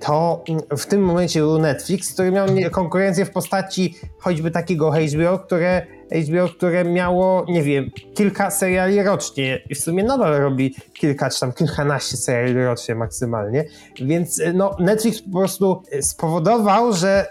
to 0.00 0.44
w 0.78 0.86
tym 0.86 1.02
momencie 1.02 1.40
był 1.40 1.58
Netflix, 1.58 2.14
który 2.14 2.30
miał 2.30 2.46
konkurencję 2.70 3.24
w 3.24 3.30
postaci 3.30 3.94
choćby 4.18 4.50
takiego 4.50 4.92
HBO, 4.92 5.38
które, 5.38 5.86
HBO, 6.28 6.48
które 6.48 6.84
miało, 6.84 7.44
nie 7.48 7.62
wiem, 7.62 7.90
kilka 8.14 8.50
seriali 8.50 9.02
rocznie. 9.02 9.62
I 9.70 9.74
w 9.74 9.80
sumie 9.80 10.04
nadal 10.04 10.40
robi 10.40 10.74
kilka 10.94 11.30
czy 11.30 11.40
tam 11.40 11.52
kilkanaście 11.52 12.16
seriali 12.16 12.64
rocznie 12.64 12.94
maksymalnie, 12.94 13.64
więc 14.00 14.40
e, 14.40 14.52
no, 14.52 14.76
Netflix 14.78 15.22
po 15.22 15.38
prostu 15.38 15.82
spowodował, 16.00 16.92
że 16.92 17.26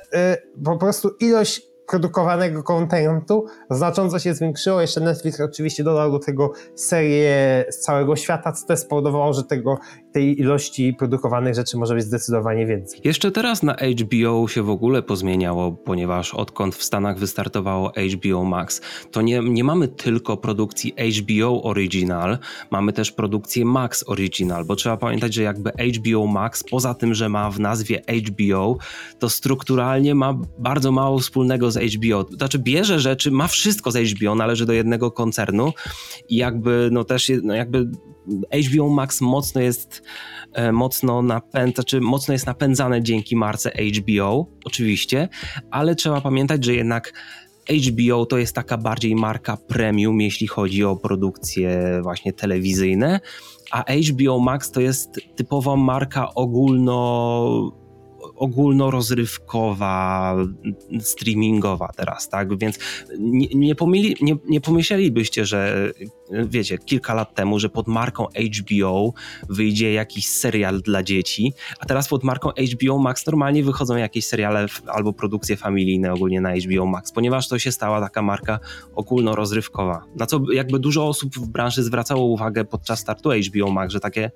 po 0.66 0.78
prostu 0.78 1.10
ilość 1.20 1.71
produkowanego 1.92 2.64
kontentu 2.64 3.46
znacząco 3.70 4.20
się 4.20 4.34
zwiększyło. 4.34 4.82
Jeszcze 4.82 5.02
Netflix 5.02 5.40
oczywiście 5.40 5.84
dodał 5.84 6.12
do 6.12 6.20
tego 6.20 6.54
serię 6.76 7.66
z 7.70 7.80
całego 7.80 8.16
świata, 8.16 8.52
co 8.52 8.68
też 8.68 8.80
spowodowało, 8.80 9.34
że 9.34 9.44
tego, 9.44 9.78
tej 10.12 10.40
ilości 10.40 10.94
produkowanych 10.94 11.56
rzeczy 11.56 11.78
może 11.78 11.96
być 11.96 12.04
zdecydowanie 12.04 12.66
więcej. 12.66 13.02
Jeszcze 13.04 13.32
teraz 13.32 13.64
na 13.64 13.76
HBO 13.76 14.48
się 14.48 14.64
w 14.64 14.70
ogóle 14.70 15.02
pozmieniało, 15.02 15.72
ponieważ 15.72 16.34
odkąd 16.34 16.76
w 16.76 16.84
Stanach 16.84 17.18
wystartowało 17.18 17.92
HBO 18.16 18.44
Max, 18.44 18.82
to 19.12 19.22
nie, 19.22 19.40
nie 19.40 19.64
mamy 19.64 19.88
tylko 19.88 20.38
produkcji 20.38 20.96
HBO 21.22 21.64
Original, 21.64 22.38
mamy 22.72 22.94
też 22.94 23.12
produkcję 23.12 23.66
Max 23.66 24.10
Original, 24.10 24.66
bo 24.66 24.76
trzeba 24.76 24.98
pamiętać, 24.98 25.34
że 25.34 25.44
jakby 25.44 25.72
HBO 25.72 26.28
Max, 26.28 26.64
poza 26.64 26.94
tym, 26.94 27.14
że 27.14 27.30
ma 27.30 27.52
w 27.52 27.60
nazwie 27.60 28.02
HBO, 28.28 28.78
to 29.20 29.30
strukturalnie 29.30 30.16
ma 30.16 30.34
bardzo 30.60 30.92
mało 30.92 31.20
wspólnego 31.20 31.72
z 31.72 31.81
HBO. 31.82 32.26
Znaczy 32.38 32.60
bierze 32.60 33.00
rzeczy, 33.00 33.32
ma 33.32 33.48
wszystko 33.48 33.92
z 33.92 33.98
HBO, 33.98 34.36
należy 34.36 34.66
do 34.66 34.74
jednego 34.74 35.12
koncernu 35.12 35.74
i 36.30 36.36
jakby 36.36 36.90
no 36.92 37.04
też 37.04 37.32
no 37.44 37.54
jakby 37.54 37.90
HBO 38.70 38.90
Max 38.90 39.22
mocno 39.22 39.62
jest 39.62 40.04
e, 40.54 40.72
mocno 40.72 41.22
napędza, 41.22 41.74
znaczy 41.76 42.02
mocno 42.02 42.32
jest 42.32 42.46
napędzane 42.46 43.04
dzięki 43.04 43.36
marce 43.36 43.72
HBO, 43.98 44.48
oczywiście, 44.66 45.30
ale 45.72 45.96
trzeba 45.96 46.22
pamiętać, 46.22 46.66
że 46.66 46.74
jednak 46.74 47.14
HBO 47.70 48.26
to 48.26 48.38
jest 48.38 48.56
taka 48.56 48.78
bardziej 48.78 49.16
marka 49.16 49.58
premium, 49.58 50.22
jeśli 50.22 50.48
chodzi 50.48 50.84
o 50.84 50.96
produkcje 50.96 52.00
właśnie 52.04 52.34
telewizyjne, 52.34 53.20
a 53.72 53.84
HBO 54.12 54.40
Max 54.40 54.72
to 54.72 54.82
jest 54.82 55.10
typowa 55.36 55.76
marka 55.76 56.34
ogólno 56.34 57.81
ogólnorozrywkowa, 58.42 60.36
streamingowa 61.00 61.92
teraz, 61.96 62.30
tak? 62.30 62.58
Więc 62.58 62.80
nie, 63.20 63.48
nie, 63.56 63.76
pomyli, 63.76 64.16
nie, 64.22 64.36
nie 64.46 64.62
pomyślelibyście, 64.62 65.46
że 65.46 65.92
wiecie, 66.32 66.78
kilka 66.78 67.14
lat 67.14 67.36
temu, 67.36 67.60
że 67.60 67.70
pod 67.70 67.88
marką 67.88 68.28
HBO 68.58 69.14
wyjdzie 69.50 69.94
jakiś 69.94 70.28
serial 70.28 70.82
dla 70.82 71.04
dzieci, 71.04 71.54
a 71.80 71.86
teraz 71.86 72.08
pod 72.08 72.24
marką 72.24 72.50
HBO 72.74 72.98
Max 72.98 73.26
normalnie 73.26 73.64
wychodzą 73.64 73.96
jakieś 73.96 74.26
seriale 74.26 74.66
albo 74.88 75.14
produkcje 75.14 75.58
familijne 75.58 76.14
ogólnie 76.14 76.42
na 76.42 76.54
HBO 76.56 76.86
Max, 76.86 77.12
ponieważ 77.12 77.48
to 77.48 77.60
się 77.60 77.72
stała 77.72 78.02
taka 78.02 78.22
marka 78.22 78.60
ogólnorozrywkowa. 78.96 80.04
Na 80.16 80.26
co 80.26 80.52
jakby 80.54 80.80
dużo 80.80 81.08
osób 81.08 81.36
w 81.36 81.48
branży 81.48 81.84
zwracało 81.84 82.26
uwagę 82.26 82.66
podczas 82.66 83.00
startu 83.00 83.30
HBO 83.30 83.72
Max, 83.72 83.94
że 83.94 84.00
takie 84.00 84.32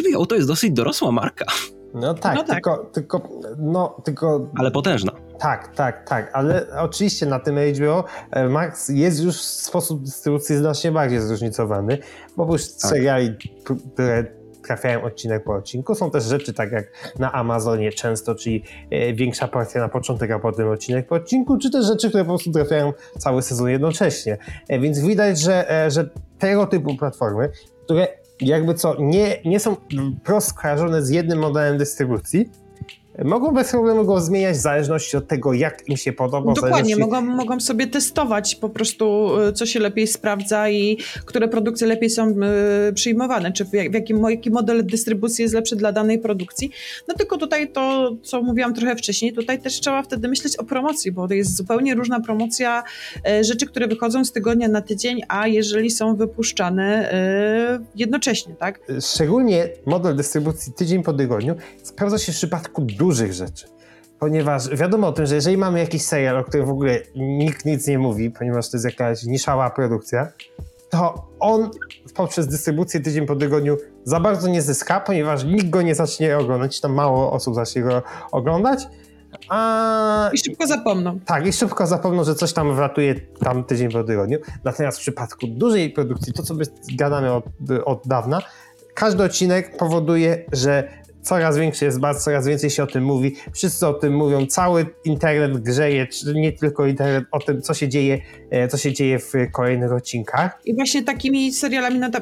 HBO 0.00 0.26
to 0.26 0.34
jest 0.34 0.48
dosyć 0.48 0.72
dorosła 0.72 1.12
marka. 1.12 1.46
No 1.94 2.14
tak, 2.14 2.34
no 2.34 2.44
tak. 2.44 2.54
Tylko, 2.54 2.76
tylko, 2.92 3.28
no, 3.58 3.96
tylko... 4.04 4.46
Ale 4.58 4.70
potężna. 4.70 5.12
Tak, 5.38 5.74
tak, 5.74 6.08
tak, 6.08 6.30
ale 6.32 6.66
oczywiście 6.78 7.26
na 7.26 7.38
tym 7.40 7.56
HBO 7.74 8.04
e, 8.30 8.48
Max 8.48 8.88
jest 8.88 9.20
już 9.20 9.36
sposób 9.40 10.02
dystrybucji 10.02 10.56
znacznie 10.56 10.92
bardziej 10.92 11.20
zróżnicowany, 11.20 11.98
bo 12.36 12.42
oprócz 12.42 12.62
tak. 12.62 12.90
seriali, 12.90 13.36
które 13.92 14.24
trafiają 14.66 15.02
odcinek 15.02 15.44
po 15.44 15.54
odcinku. 15.54 15.94
Są 15.94 16.10
też 16.10 16.24
rzeczy 16.24 16.52
tak 16.52 16.72
jak 16.72 16.84
na 17.18 17.32
Amazonie 17.32 17.92
często, 17.92 18.34
czyli 18.34 18.64
e, 18.90 19.12
większa 19.14 19.48
porcja 19.48 19.80
na 19.80 19.88
początek, 19.88 20.30
a 20.30 20.38
potem 20.38 20.68
odcinek 20.68 21.06
po 21.06 21.14
odcinku, 21.14 21.58
czy 21.58 21.70
też 21.70 21.86
rzeczy, 21.86 22.08
które 22.08 22.24
po 22.24 22.30
prostu 22.30 22.52
trafiają 22.52 22.92
cały 23.18 23.42
sezon 23.42 23.68
jednocześnie. 23.68 24.38
E, 24.68 24.78
więc 24.78 25.00
widać, 25.00 25.40
że, 25.40 25.86
że 25.90 26.10
tego 26.38 26.66
typu 26.66 26.96
platformy, 26.96 27.50
które 27.84 28.08
jakby 28.40 28.74
co 28.74 28.96
nie, 28.98 29.42
nie 29.44 29.60
są 29.60 29.76
prosto 30.24 30.50
skojarzone 30.50 31.02
z 31.02 31.10
jednym 31.10 31.38
modelem 31.38 31.78
dystrybucji, 31.78 32.50
Mogą 33.22 33.52
bez 33.52 33.70
problemu 33.70 34.04
go 34.04 34.20
zmieniać 34.20 34.56
w 34.56 34.60
zależności 34.60 35.16
od 35.16 35.28
tego, 35.28 35.52
jak 35.52 35.88
im 35.88 35.96
się 35.96 36.12
podoba. 36.12 36.52
Dokładnie, 36.52 36.96
mogą, 36.96 37.20
mogą 37.20 37.60
sobie 37.60 37.86
testować 37.86 38.54
po 38.54 38.68
prostu, 38.68 39.30
y, 39.48 39.52
co 39.52 39.66
się 39.66 39.80
lepiej 39.80 40.06
sprawdza 40.06 40.70
i 40.70 40.98
które 41.24 41.48
produkcje 41.48 41.86
lepiej 41.86 42.10
są 42.10 42.34
y, 42.88 42.92
przyjmowane, 42.92 43.52
czy 43.52 43.64
w 43.64 43.72
jakim, 43.72 44.24
jaki 44.30 44.50
model 44.50 44.86
dystrybucji 44.86 45.42
jest 45.42 45.54
lepszy 45.54 45.76
dla 45.76 45.92
danej 45.92 46.18
produkcji. 46.18 46.70
No 47.08 47.14
tylko 47.14 47.38
tutaj 47.38 47.68
to, 47.68 48.12
co 48.22 48.42
mówiłam 48.42 48.74
trochę 48.74 48.96
wcześniej, 48.96 49.32
tutaj 49.32 49.58
też 49.58 49.80
trzeba 49.80 50.02
wtedy 50.02 50.28
myśleć 50.28 50.56
o 50.56 50.64
promocji, 50.64 51.12
bo 51.12 51.28
to 51.28 51.34
jest 51.34 51.56
zupełnie 51.56 51.94
różna 51.94 52.20
promocja 52.20 52.82
y, 53.40 53.44
rzeczy, 53.44 53.66
które 53.66 53.88
wychodzą 53.88 54.24
z 54.24 54.32
tygodnia 54.32 54.68
na 54.68 54.80
tydzień, 54.80 55.20
a 55.28 55.46
jeżeli 55.46 55.90
są 55.90 56.16
wypuszczane 56.16 57.14
jednocześnie, 57.94 58.54
tak? 58.54 58.80
Szczególnie 59.00 59.68
model 59.86 60.16
dystrybucji 60.16 60.72
tydzień 60.72 61.02
po 61.02 61.12
tygodniu 61.12 61.54
sprawdza 61.82 62.18
się 62.18 62.32
w 62.32 62.34
przypadku 62.34 62.82
dużych 62.82 63.03
rzeczy. 63.12 63.66
Ponieważ 64.18 64.76
wiadomo 64.76 65.08
o 65.08 65.12
tym, 65.12 65.26
że 65.26 65.34
jeżeli 65.34 65.56
mamy 65.56 65.78
jakiś 65.78 66.02
serial, 66.02 66.38
o 66.38 66.44
którym 66.44 66.66
w 66.66 66.70
ogóle 66.70 67.00
nikt 67.16 67.64
nic 67.64 67.86
nie 67.86 67.98
mówi, 67.98 68.30
ponieważ 68.30 68.70
to 68.70 68.76
jest 68.76 68.84
jakaś 68.84 69.24
niszała 69.24 69.70
produkcja, 69.70 70.28
to 70.90 71.28
on 71.40 71.70
poprzez 72.14 72.46
dystrybucję 72.46 73.00
tydzień 73.00 73.26
po 73.26 73.36
tygodniu 73.36 73.76
za 74.04 74.20
bardzo 74.20 74.48
nie 74.48 74.62
zyska, 74.62 75.00
ponieważ 75.00 75.44
nikt 75.44 75.70
go 75.70 75.82
nie 75.82 75.94
zacznie 75.94 76.38
oglądać, 76.38 76.80
tam 76.80 76.94
mało 76.94 77.32
osób 77.32 77.54
zacznie 77.54 77.82
go 77.82 78.02
oglądać. 78.32 78.88
A... 79.48 80.30
I 80.32 80.38
szybko 80.38 80.66
zapomną. 80.66 81.20
Tak, 81.26 81.46
i 81.46 81.52
szybko 81.52 81.86
zapomną, 81.86 82.24
że 82.24 82.34
coś 82.34 82.52
tam 82.52 82.74
wratuje 82.74 83.14
tam 83.14 83.64
tydzień 83.64 83.90
po 83.90 84.04
tygodniu. 84.04 84.38
Natomiast 84.64 84.98
w 84.98 85.00
przypadku 85.00 85.46
dużej 85.46 85.90
produkcji, 85.90 86.32
to 86.32 86.42
co 86.42 86.54
my 86.54 86.64
gadamy 86.96 87.32
od, 87.32 87.44
od 87.84 88.06
dawna, 88.06 88.42
każdy 88.94 89.22
odcinek 89.22 89.76
powoduje, 89.76 90.44
że 90.52 90.88
coraz 91.24 91.58
większy 91.58 91.84
jest 91.84 92.00
baz, 92.00 92.24
coraz 92.24 92.46
więcej 92.46 92.70
się 92.70 92.82
o 92.82 92.86
tym 92.86 93.04
mówi, 93.04 93.36
wszyscy 93.52 93.86
o 93.86 93.94
tym 93.94 94.16
mówią, 94.16 94.46
cały 94.46 94.86
internet 95.04 95.58
grzeje, 95.58 96.06
nie 96.34 96.52
tylko 96.52 96.86
internet, 96.86 97.24
o 97.30 97.38
tym, 97.38 97.62
co 97.62 97.74
się 97.74 97.88
dzieje, 97.88 98.20
e, 98.50 98.68
co 98.68 98.76
się 98.76 98.92
dzieje 98.92 99.18
w 99.18 99.32
kolejnych 99.52 99.92
odcinkach. 99.92 100.60
I 100.64 100.74
właśnie 100.74 101.02
takimi 101.02 101.52
serialami 101.52 101.98
na, 101.98 102.06
e, 102.08 102.12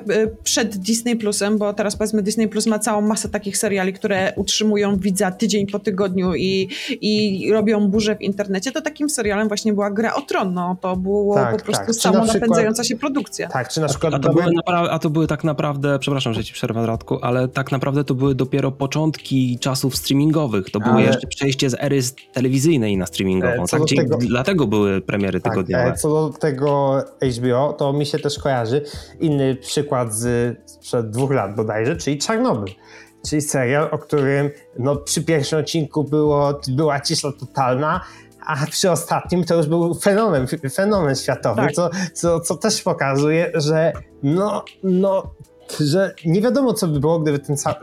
przed 0.43 0.77
Disney 0.77 1.17
Plusem, 1.17 1.59
bo 1.59 1.73
teraz 1.73 1.97
powiedzmy 1.97 2.23
Disney 2.23 2.49
Plus 2.49 2.67
ma 2.67 2.79
całą 2.79 3.01
masę 3.01 3.29
takich 3.29 3.57
seriali, 3.57 3.93
które 3.93 4.33
utrzymują 4.37 4.97
widza 4.97 5.31
tydzień 5.31 5.67
po 5.67 5.79
tygodniu 5.79 6.35
i, 6.35 6.69
i 6.91 7.53
robią 7.53 7.89
burzę 7.89 8.17
w 8.17 8.21
internecie, 8.21 8.73
to 8.73 8.81
takim 8.81 9.11
serialem 9.11 9.49
właśnie 9.49 9.73
była 9.73 9.91
Gra 9.91 10.15
o 10.15 10.21
Tron, 10.21 10.55
no 10.55 10.77
to 10.81 10.97
było 10.97 11.35
tak, 11.35 11.57
po 11.57 11.65
prostu 11.65 11.87
tak. 11.87 11.95
samo 11.95 12.25
napędzająca 12.25 12.85
się 12.85 12.97
produkcja. 12.97 13.49
Tak, 13.49 13.69
czy 13.69 13.81
na 13.81 13.89
przykład... 13.89 14.15
A, 14.15 14.17
a, 14.17 14.21
to 14.21 14.33
były 14.33 14.45
a 14.91 14.99
to 14.99 15.11
były 15.11 15.27
tak 15.27 15.45
naprawdę, 15.45 15.99
przepraszam, 15.99 16.35
że 16.35 16.45
ci 16.45 16.53
przerwę 16.53 16.87
Radku, 16.87 17.19
ale 17.23 17.49
tak 17.49 17.73
naprawdę 17.73 18.05
to 18.05 18.15
były 18.15 18.35
dopiero 18.35 18.73
po 18.73 18.89
początki 18.93 19.59
czasów 19.59 19.97
streamingowych. 19.97 20.71
To 20.71 20.81
było 20.81 20.99
jeszcze 20.99 21.27
przejście 21.27 21.71
z 21.71 21.75
ery 21.75 22.01
telewizyjnej 22.33 22.97
na 22.97 23.07
streamingową. 23.07 23.63
E, 23.63 23.67
tak? 23.71 23.81
Tego... 23.97 24.17
Dlatego 24.17 24.67
były 24.67 25.01
premiery 25.01 25.41
tak, 25.41 25.53
tygodniowe. 25.53 25.85
E, 25.85 25.95
co 25.95 26.09
do 26.09 26.39
tego 26.39 27.03
HBO, 27.39 27.73
to 27.73 27.93
mi 27.93 28.07
się 28.07 28.19
też 28.19 28.39
kojarzy 28.39 28.83
inny 29.21 29.57
przykład 29.57 30.15
z 30.15 30.59
sprzed 30.67 31.11
dwóch 31.11 31.31
lat 31.31 31.55
bodajże, 31.55 31.97
czyli 31.97 32.19
Czarnobyl 32.19 32.75
czyli 33.29 33.43
serial, 33.43 33.89
o 33.91 33.99
którym 33.99 34.51
no, 34.79 34.97
przy 34.97 35.25
pierwszym 35.25 35.59
odcinku 35.59 36.05
było, 36.05 36.61
była 36.69 37.01
cisza 37.01 37.33
totalna, 37.41 38.01
a 38.47 38.67
przy 38.67 38.91
ostatnim 38.91 39.45
to 39.45 39.55
już 39.55 39.67
był 39.67 39.95
fenomen, 39.95 40.47
fenomen 40.75 41.17
światowy, 41.17 41.63
tak. 41.63 41.73
co, 41.73 41.91
co, 42.15 42.41
co 42.41 42.57
też 42.57 42.83
pokazuje, 42.83 43.51
że 43.55 43.93
no, 44.23 44.65
no 44.83 45.35
że 45.81 46.15
nie 46.25 46.41
wiadomo, 46.41 46.75
co 46.75 46.89
by 46.89 47.01
było, 47.01 47.19
gdyby 47.21 47.39
ten 47.39 47.57
ca 47.57 47.81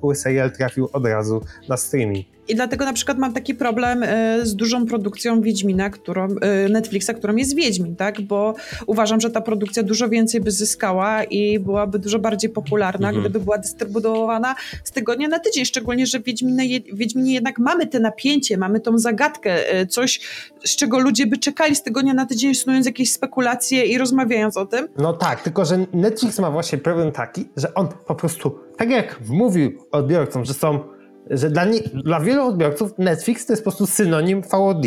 cały 0.00 0.14
serial 0.14 0.52
trafił 0.52 0.88
od 0.92 1.06
razu 1.06 1.40
na 1.68 1.76
streaming. 1.76 2.26
I 2.48 2.54
dlatego 2.54 2.84
na 2.84 2.92
przykład 2.92 3.18
mam 3.18 3.32
taki 3.32 3.54
problem 3.54 4.02
e, 4.02 4.46
z 4.46 4.56
dużą 4.56 4.86
produkcją 4.86 5.40
Wiedźmina, 5.40 5.90
którą, 5.90 6.28
e, 6.40 6.68
Netflixa, 6.68 7.10
którą 7.16 7.36
jest 7.36 7.54
Wiedźmin, 7.54 7.96
tak? 7.96 8.20
Bo 8.20 8.54
uważam, 8.86 9.20
że 9.20 9.30
ta 9.30 9.40
produkcja 9.40 9.82
dużo 9.82 10.08
więcej 10.08 10.40
by 10.40 10.50
zyskała 10.50 11.24
i 11.24 11.58
byłaby 11.58 11.98
dużo 11.98 12.18
bardziej 12.18 12.50
popularna, 12.50 13.08
mhm. 13.08 13.24
gdyby 13.24 13.44
była 13.44 13.58
dystrybuowana 13.58 14.54
z 14.84 14.90
tygodnia 14.90 15.28
na 15.28 15.38
tydzień. 15.38 15.64
Szczególnie, 15.64 16.06
że 16.06 16.20
w 16.20 16.24
Wiedźminie, 16.24 16.80
Wiedźminie 16.92 17.34
jednak 17.34 17.58
mamy 17.58 17.86
te 17.86 18.00
napięcie, 18.00 18.58
mamy 18.58 18.80
tą 18.80 18.98
zagadkę, 18.98 19.72
e, 19.72 19.86
coś, 19.86 20.20
z 20.64 20.76
czego 20.76 20.98
ludzie 20.98 21.26
by 21.26 21.38
czekali 21.38 21.76
z 21.76 21.82
tygodnia 21.82 22.14
na 22.14 22.26
tydzień, 22.26 22.54
snując 22.54 22.86
jakieś 22.86 23.12
spekulacje 23.12 23.84
i 23.84 23.98
rozmawiając 23.98 24.56
o 24.56 24.66
tym. 24.66 24.88
No 24.98 25.12
tak, 25.12 25.42
tylko 25.42 25.64
że 25.64 25.86
Netflix 25.92 26.38
ma 26.38 26.50
właśnie 26.50 26.78
problem 26.78 27.12
taki, 27.12 27.48
że 27.56 27.74
on 27.74 27.88
po 28.06 28.14
prostu, 28.14 28.58
tak 28.76 28.90
jak 28.90 29.20
mówił 29.28 29.72
odbiorcom, 29.92 30.44
że 30.44 30.54
są 30.54 30.99
że 31.30 31.50
dla, 31.50 31.64
nie, 31.64 31.80
dla 31.80 32.20
wielu 32.20 32.46
odbiorców 32.46 32.98
Netflix 32.98 33.46
to 33.46 33.52
jest 33.52 33.64
po 33.64 33.70
prostu 33.70 33.86
synonim 33.86 34.42
VOD. 34.42 34.84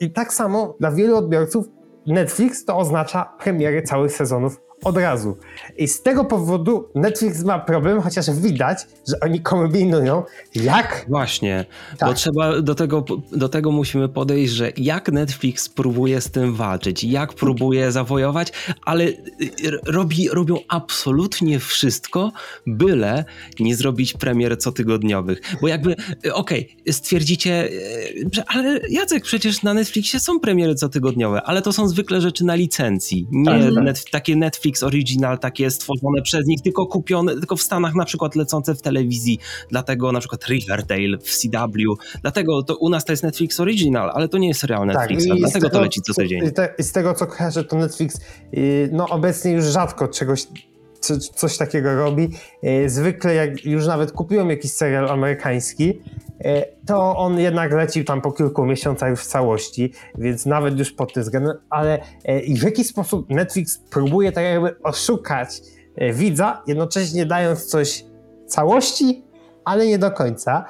I 0.00 0.12
tak 0.12 0.32
samo 0.32 0.76
dla 0.80 0.90
wielu 0.90 1.16
odbiorców 1.16 1.66
Netflix 2.06 2.64
to 2.64 2.78
oznacza 2.78 3.36
premiery 3.38 3.82
całych 3.82 4.12
sezonów 4.12 4.60
od 4.84 4.96
razu. 4.96 5.36
I 5.76 5.88
z 5.88 6.02
tego 6.02 6.24
powodu 6.24 6.88
Netflix 6.94 7.44
ma 7.44 7.58
problem, 7.58 8.00
chociaż 8.02 8.30
widać, 8.30 8.78
że 9.08 9.20
oni 9.20 9.40
kombinują, 9.40 10.22
jak... 10.54 11.06
Właśnie, 11.08 11.64
tak. 11.98 12.08
bo 12.08 12.14
trzeba 12.14 12.60
do 12.62 12.74
tego, 12.74 13.04
do 13.32 13.48
tego 13.48 13.72
musimy 13.72 14.08
podejść, 14.08 14.52
że 14.52 14.72
jak 14.76 15.12
Netflix 15.12 15.68
próbuje 15.68 16.20
z 16.20 16.30
tym 16.30 16.54
walczyć, 16.54 17.04
jak 17.04 17.34
próbuje 17.34 17.92
zawojować, 17.92 18.52
ale 18.84 19.04
y, 19.04 19.16
robi, 19.86 20.28
robią 20.28 20.56
absolutnie 20.68 21.58
wszystko, 21.58 22.32
byle 22.66 23.24
nie 23.60 23.76
zrobić 23.76 24.12
premier 24.12 24.58
cotygodniowych. 24.58 25.40
Bo 25.60 25.68
jakby, 25.68 25.96
y, 26.26 26.34
okej, 26.34 26.68
okay, 26.80 26.92
stwierdzicie, 26.92 27.68
y, 27.68 28.30
ale 28.46 28.80
Jacek, 28.88 29.22
przecież 29.22 29.62
na 29.62 29.74
Netflixie 29.74 30.20
są 30.20 30.40
premiery 30.40 30.74
cotygodniowe, 30.74 31.42
ale 31.42 31.62
to 31.62 31.72
są 31.72 31.88
zwykle 31.88 32.20
rzeczy 32.20 32.44
na 32.44 32.54
licencji, 32.54 33.26
nie 33.30 33.44
tak. 33.44 33.84
net, 33.84 34.10
takie 34.10 34.36
Netflix 34.36 34.71
Netflix 34.72 34.82
Original 34.82 35.38
takie 35.38 35.70
stworzone 35.70 36.22
przez 36.22 36.46
nich, 36.46 36.62
tylko 36.62 36.86
kupione, 36.86 37.32
tylko 37.32 37.56
w 37.56 37.62
Stanach 37.62 37.94
na 37.94 38.04
przykład 38.04 38.36
lecące 38.36 38.74
w 38.74 38.82
telewizji, 38.82 39.38
dlatego 39.70 40.12
na 40.12 40.18
przykład 40.18 40.46
Riverdale 40.48 41.18
w 41.18 41.36
CW, 41.36 41.96
dlatego 42.22 42.62
to 42.62 42.76
u 42.76 42.88
nas 42.88 43.04
to 43.04 43.12
jest 43.12 43.22
Netflix 43.22 43.60
Original, 43.60 44.10
ale 44.14 44.28
to 44.28 44.38
nie 44.38 44.48
jest 44.48 44.60
serial 44.60 44.86
Netflixa, 44.86 45.28
tak, 45.28 45.38
dlatego 45.38 45.68
tego, 45.68 45.78
to 45.78 45.82
leci 45.82 46.00
co 46.00 46.14
tydzień. 46.14 46.40
I 46.78 46.82
z 46.82 46.92
tego 46.92 47.14
co 47.14 47.26
kojarzę, 47.26 47.64
to 47.64 47.76
Netflix 47.76 48.20
no 48.92 49.08
obecnie 49.08 49.52
już 49.52 49.64
rzadko 49.64 50.08
czegoś 50.08 50.46
coś 51.34 51.58
takiego 51.58 51.94
robi. 51.94 52.30
Y, 52.64 52.90
zwykle 52.90 53.34
jak 53.34 53.64
już 53.64 53.86
nawet 53.86 54.12
kupiłem 54.12 54.50
jakiś 54.50 54.72
serial 54.72 55.08
amerykański, 55.08 56.00
E, 56.44 56.66
to 56.86 57.16
on 57.16 57.38
jednak 57.38 57.72
lecił 57.72 58.04
tam 58.04 58.20
po 58.20 58.32
kilku 58.32 58.66
miesiącach 58.66 59.18
w 59.18 59.26
całości, 59.26 59.92
więc 60.18 60.46
nawet 60.46 60.78
już 60.78 60.92
pod 60.92 61.12
tym 61.12 61.22
względem, 61.22 61.56
ale 61.70 62.00
e, 62.24 62.40
w 62.54 62.62
jaki 62.62 62.84
sposób 62.84 63.30
Netflix 63.30 63.78
próbuje 63.78 64.32
tak 64.32 64.44
jakby 64.44 64.82
oszukać 64.82 65.60
e, 65.96 66.12
widza, 66.12 66.62
jednocześnie 66.66 67.26
dając 67.26 67.66
coś 67.66 68.04
całości, 68.46 69.24
ale 69.64 69.86
nie 69.86 69.98
do 69.98 70.10
końca, 70.10 70.64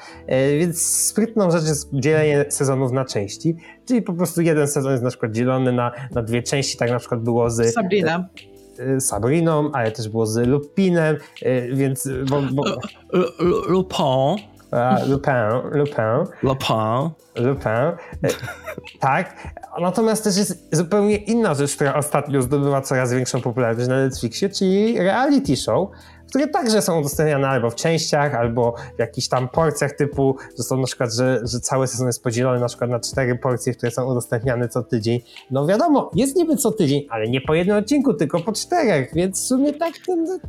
więc 0.58 0.86
sprytną 0.86 1.50
rzecz 1.50 1.64
jest 1.64 1.88
dzielenie 1.92 2.44
sezonów 2.48 2.92
na 2.92 3.04
części, 3.04 3.56
czyli 3.84 4.02
po 4.02 4.12
prostu 4.12 4.42
jeden 4.42 4.68
sezon 4.68 4.92
jest 4.92 5.04
na 5.04 5.10
przykład 5.10 5.32
dzielony 5.32 5.72
na, 5.72 5.92
na 6.14 6.22
dwie 6.22 6.42
części, 6.42 6.76
tak 6.76 6.90
na 6.90 6.98
przykład 6.98 7.20
było 7.20 7.50
z... 7.50 7.74
Sabrina. 7.74 8.28
Sabriną, 9.00 9.70
ale 9.72 9.90
też 9.90 10.08
było 10.08 10.26
z 10.26 10.46
Lupinem, 10.48 11.16
więc... 11.72 12.08
Bo, 12.28 12.42
bo... 12.52 12.64
Lupin 13.68 14.52
Lupin, 15.06 15.34
Lupin. 15.72 16.26
Lupin. 16.42 17.10
Lupin. 17.36 17.96
Tak. 19.00 19.36
Natomiast 19.80 20.24
też 20.24 20.36
jest 20.36 20.68
zupełnie 20.72 21.16
inna 21.16 21.54
rzecz, 21.54 21.74
która 21.74 21.94
ostatnio 21.94 22.42
zdobywa 22.42 22.80
coraz 22.80 23.12
większą 23.12 23.40
popularność 23.40 23.88
na 23.88 23.96
Netflixie, 23.96 24.48
czyli 24.48 24.98
reality 24.98 25.56
show, 25.56 25.88
które 26.32 26.48
także 26.48 26.82
są 26.82 27.00
udostępniane 27.00 27.48
albo 27.48 27.70
w 27.70 27.74
częściach, 27.74 28.34
albo 28.34 28.74
w 28.96 28.98
jakichś 28.98 29.28
tam 29.28 29.48
porcjach 29.48 29.92
typu, 29.92 30.36
że 30.58 30.64
są 30.64 30.76
na 30.76 30.86
przykład, 30.86 31.14
że, 31.14 31.40
że 31.44 31.60
cały 31.60 31.86
sezon 31.86 32.06
jest 32.06 32.22
podzielony 32.22 32.60
na 32.60 32.68
przykład 32.68 32.90
na 32.90 33.00
cztery 33.00 33.38
porcje, 33.38 33.74
które 33.74 33.92
są 33.92 34.10
udostępniane 34.10 34.68
co 34.68 34.82
tydzień. 34.82 35.20
No 35.50 35.66
wiadomo, 35.66 36.10
jest 36.14 36.36
niby 36.36 36.56
co 36.56 36.70
tydzień, 36.70 37.06
ale 37.10 37.28
nie 37.28 37.40
po 37.40 37.54
jednym 37.54 37.76
odcinku, 37.76 38.14
tylko 38.14 38.40
po 38.40 38.52
czterech, 38.52 39.10
więc 39.14 39.40
w 39.40 39.46
sumie 39.46 39.72
tak... 39.72 39.92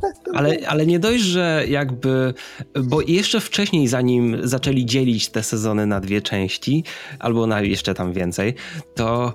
tak 0.24 0.34
ale, 0.34 0.56
ale 0.68 0.86
nie 0.86 0.98
dość, 0.98 1.22
że 1.22 1.64
jakby, 1.68 2.34
bo 2.82 3.00
jeszcze 3.00 3.40
wcześniej, 3.40 3.88
zanim 3.88 4.36
zaczęli 4.42 4.86
dzielić 4.86 5.28
te 5.28 5.42
sezony 5.42 5.86
na 5.86 6.00
dwie 6.00 6.22
części, 6.22 6.84
albo 7.18 7.46
na 7.46 7.60
jeszcze 7.60 7.94
tam 7.94 8.12
więcej, 8.12 8.54
to 8.94 9.34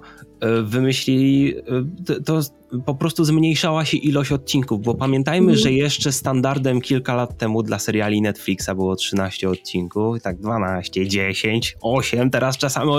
wymyślili, 0.63 1.57
e, 1.57 2.21
to, 2.25 2.41
po 2.85 2.95
prostu 2.95 3.25
zmniejszała 3.25 3.85
się 3.85 3.97
ilość 3.97 4.31
odcinków, 4.31 4.81
bo 4.81 4.95
pamiętajmy, 4.95 5.57
że 5.57 5.71
jeszcze 5.71 6.11
standardem 6.11 6.81
kilka 6.81 7.15
lat 7.15 7.37
temu 7.37 7.63
dla 7.63 7.79
seriali 7.79 8.21
Netflixa 8.21 8.69
było 8.75 8.95
13 8.95 9.49
odcinków, 9.49 10.21
tak 10.21 10.37
12, 10.39 11.07
10, 11.07 11.77
8, 11.81 12.29
teraz 12.29 12.57
czasami, 12.57 12.91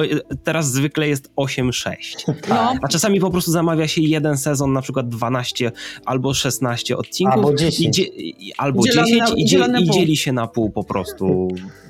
teraz 0.44 0.72
zwykle 0.72 1.08
jest 1.08 1.30
8, 1.36 1.72
6. 1.72 2.26
No. 2.48 2.74
A 2.82 2.88
czasami 2.88 3.20
po 3.20 3.30
prostu 3.30 3.50
zamawia 3.50 3.88
się 3.88 4.00
jeden 4.02 4.38
sezon, 4.38 4.72
na 4.72 4.82
przykład 4.82 5.08
12 5.08 5.72
albo 6.04 6.34
16 6.34 6.96
odcinków. 6.96 7.34
Albo 7.34 7.54
10. 7.54 7.98
I, 7.98 8.52
albo 8.58 8.82
10 8.82 9.08
i, 9.36 9.44
dzieli, 9.44 9.82
i 9.82 9.90
dzieli 9.90 10.16
się 10.16 10.32
na 10.32 10.46
pół 10.46 10.70
po 10.70 10.84
prostu, 10.84 11.48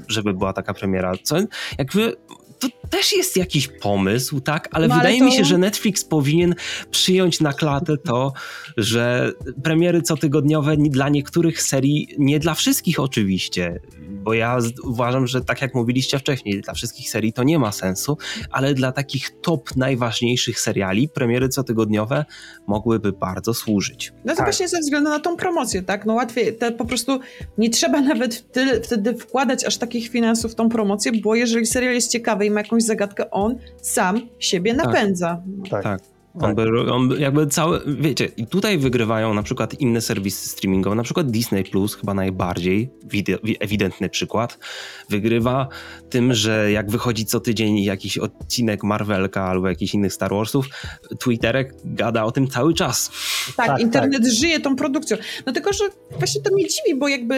żeby 0.09 0.35
była 0.35 0.52
taka 0.52 0.75
premiera. 0.75 1.12
Co 1.23 1.37
jakby 1.78 2.16
to 2.61 2.69
też 2.90 3.12
jest 3.12 3.37
jakiś 3.37 3.69
pomysł, 3.69 4.40
tak? 4.40 4.69
Ale 4.73 4.88
no, 4.88 4.95
wydaje 4.95 5.14
ale 5.14 5.19
to... 5.19 5.25
mi 5.25 5.33
się, 5.33 5.45
że 5.45 5.59
Netflix 5.59 6.05
powinien 6.05 6.55
przyjąć 6.90 7.40
na 7.40 7.52
klatę 7.52 7.97
to, 7.97 8.33
że 8.76 9.33
premiery 9.62 10.02
cotygodniowe 10.02 10.76
dla 10.76 11.09
niektórych 11.09 11.62
serii, 11.62 12.09
nie 12.19 12.38
dla 12.38 12.55
wszystkich 12.55 13.00
oczywiście, 13.00 13.81
bo 14.30 14.34
ja 14.34 14.58
uważam, 14.84 15.26
że 15.26 15.44
tak 15.44 15.62
jak 15.62 15.75
mówiliście 15.75 16.18
wcześniej, 16.18 16.60
dla 16.60 16.75
wszystkich 16.75 17.10
serii 17.10 17.32
to 17.32 17.42
nie 17.42 17.58
ma 17.58 17.72
sensu, 17.72 18.18
ale 18.50 18.75
dla 18.75 18.92
takich 18.92 19.30
top 19.40 19.76
najważniejszych 19.76 20.60
seriali 20.60 21.08
premiery 21.08 21.49
cotygodniowe 21.49 22.25
mogłyby 22.66 23.12
bardzo 23.12 23.54
służyć. 23.54 24.12
No 24.25 24.32
to 24.32 24.37
tak. 24.37 24.46
właśnie 24.46 24.68
ze 24.68 24.80
względu 24.80 25.10
na 25.10 25.20
tą 25.20 25.37
promocję, 25.37 25.82
tak? 25.82 26.06
No 26.06 26.14
łatwiej, 26.14 26.56
te 26.56 26.72
po 26.72 26.84
prostu 26.84 27.20
nie 27.58 27.70
trzeba 27.70 28.00
nawet 28.10 28.52
tyle, 28.52 28.80
wtedy 28.80 29.14
wkładać 29.14 29.64
aż 29.64 29.76
takich 29.76 30.08
finansów 30.08 30.52
w 30.52 30.54
tą 30.54 30.68
promocję, 30.68 31.12
bo 31.12 31.34
jeżeli 31.34 31.66
serial 31.66 31.94
jest 31.94 32.12
ciekawy 32.12 32.46
i 32.46 32.50
ma 32.50 32.60
jakąś 32.60 32.82
zagadkę, 32.82 33.30
on 33.30 33.58
sam 33.82 34.20
siebie 34.38 34.75
tak. 34.75 34.87
napędza. 34.87 35.42
tak. 35.70 35.82
tak. 35.82 36.19
On, 36.34 36.54
by, 36.54 36.92
on 36.92 37.08
by 37.08 37.20
jakby 37.20 37.46
cały, 37.46 37.80
wiecie, 37.87 38.28
i 38.37 38.46
tutaj 38.46 38.78
wygrywają 38.78 39.34
na 39.34 39.42
przykład 39.42 39.80
inne 39.80 40.00
serwisy 40.00 40.49
streamingowe, 40.49 40.96
na 40.96 41.02
przykład 41.02 41.30
Disney 41.30 41.64
Plus, 41.64 41.94
chyba 41.94 42.14
najbardziej 42.14 42.90
ewidentny 43.60 44.08
przykład, 44.08 44.58
wygrywa 45.08 45.68
tym, 46.10 46.34
że 46.34 46.72
jak 46.72 46.90
wychodzi 46.90 47.26
co 47.26 47.40
tydzień 47.40 47.82
jakiś 47.82 48.18
odcinek 48.18 48.84
Marvelka 48.84 49.42
albo 49.42 49.68
jakichś 49.68 49.94
innych 49.94 50.12
Star 50.12 50.30
Warsów, 50.30 50.66
Twitterek 51.18 51.75
gada 51.84 52.25
o 52.25 52.32
tym 52.32 52.49
cały 52.49 52.75
czas. 52.75 53.10
Tak, 53.56 53.66
tak 53.66 53.80
internet 53.80 54.22
tak. 54.22 54.32
żyje 54.32 54.60
tą 54.60 54.76
produkcją. 54.76 55.16
No 55.46 55.52
tylko, 55.52 55.72
że 55.72 55.84
właśnie 56.18 56.42
to 56.42 56.54
mnie 56.54 56.64
dziwi, 56.68 56.99
bo 56.99 57.08
jakby 57.08 57.34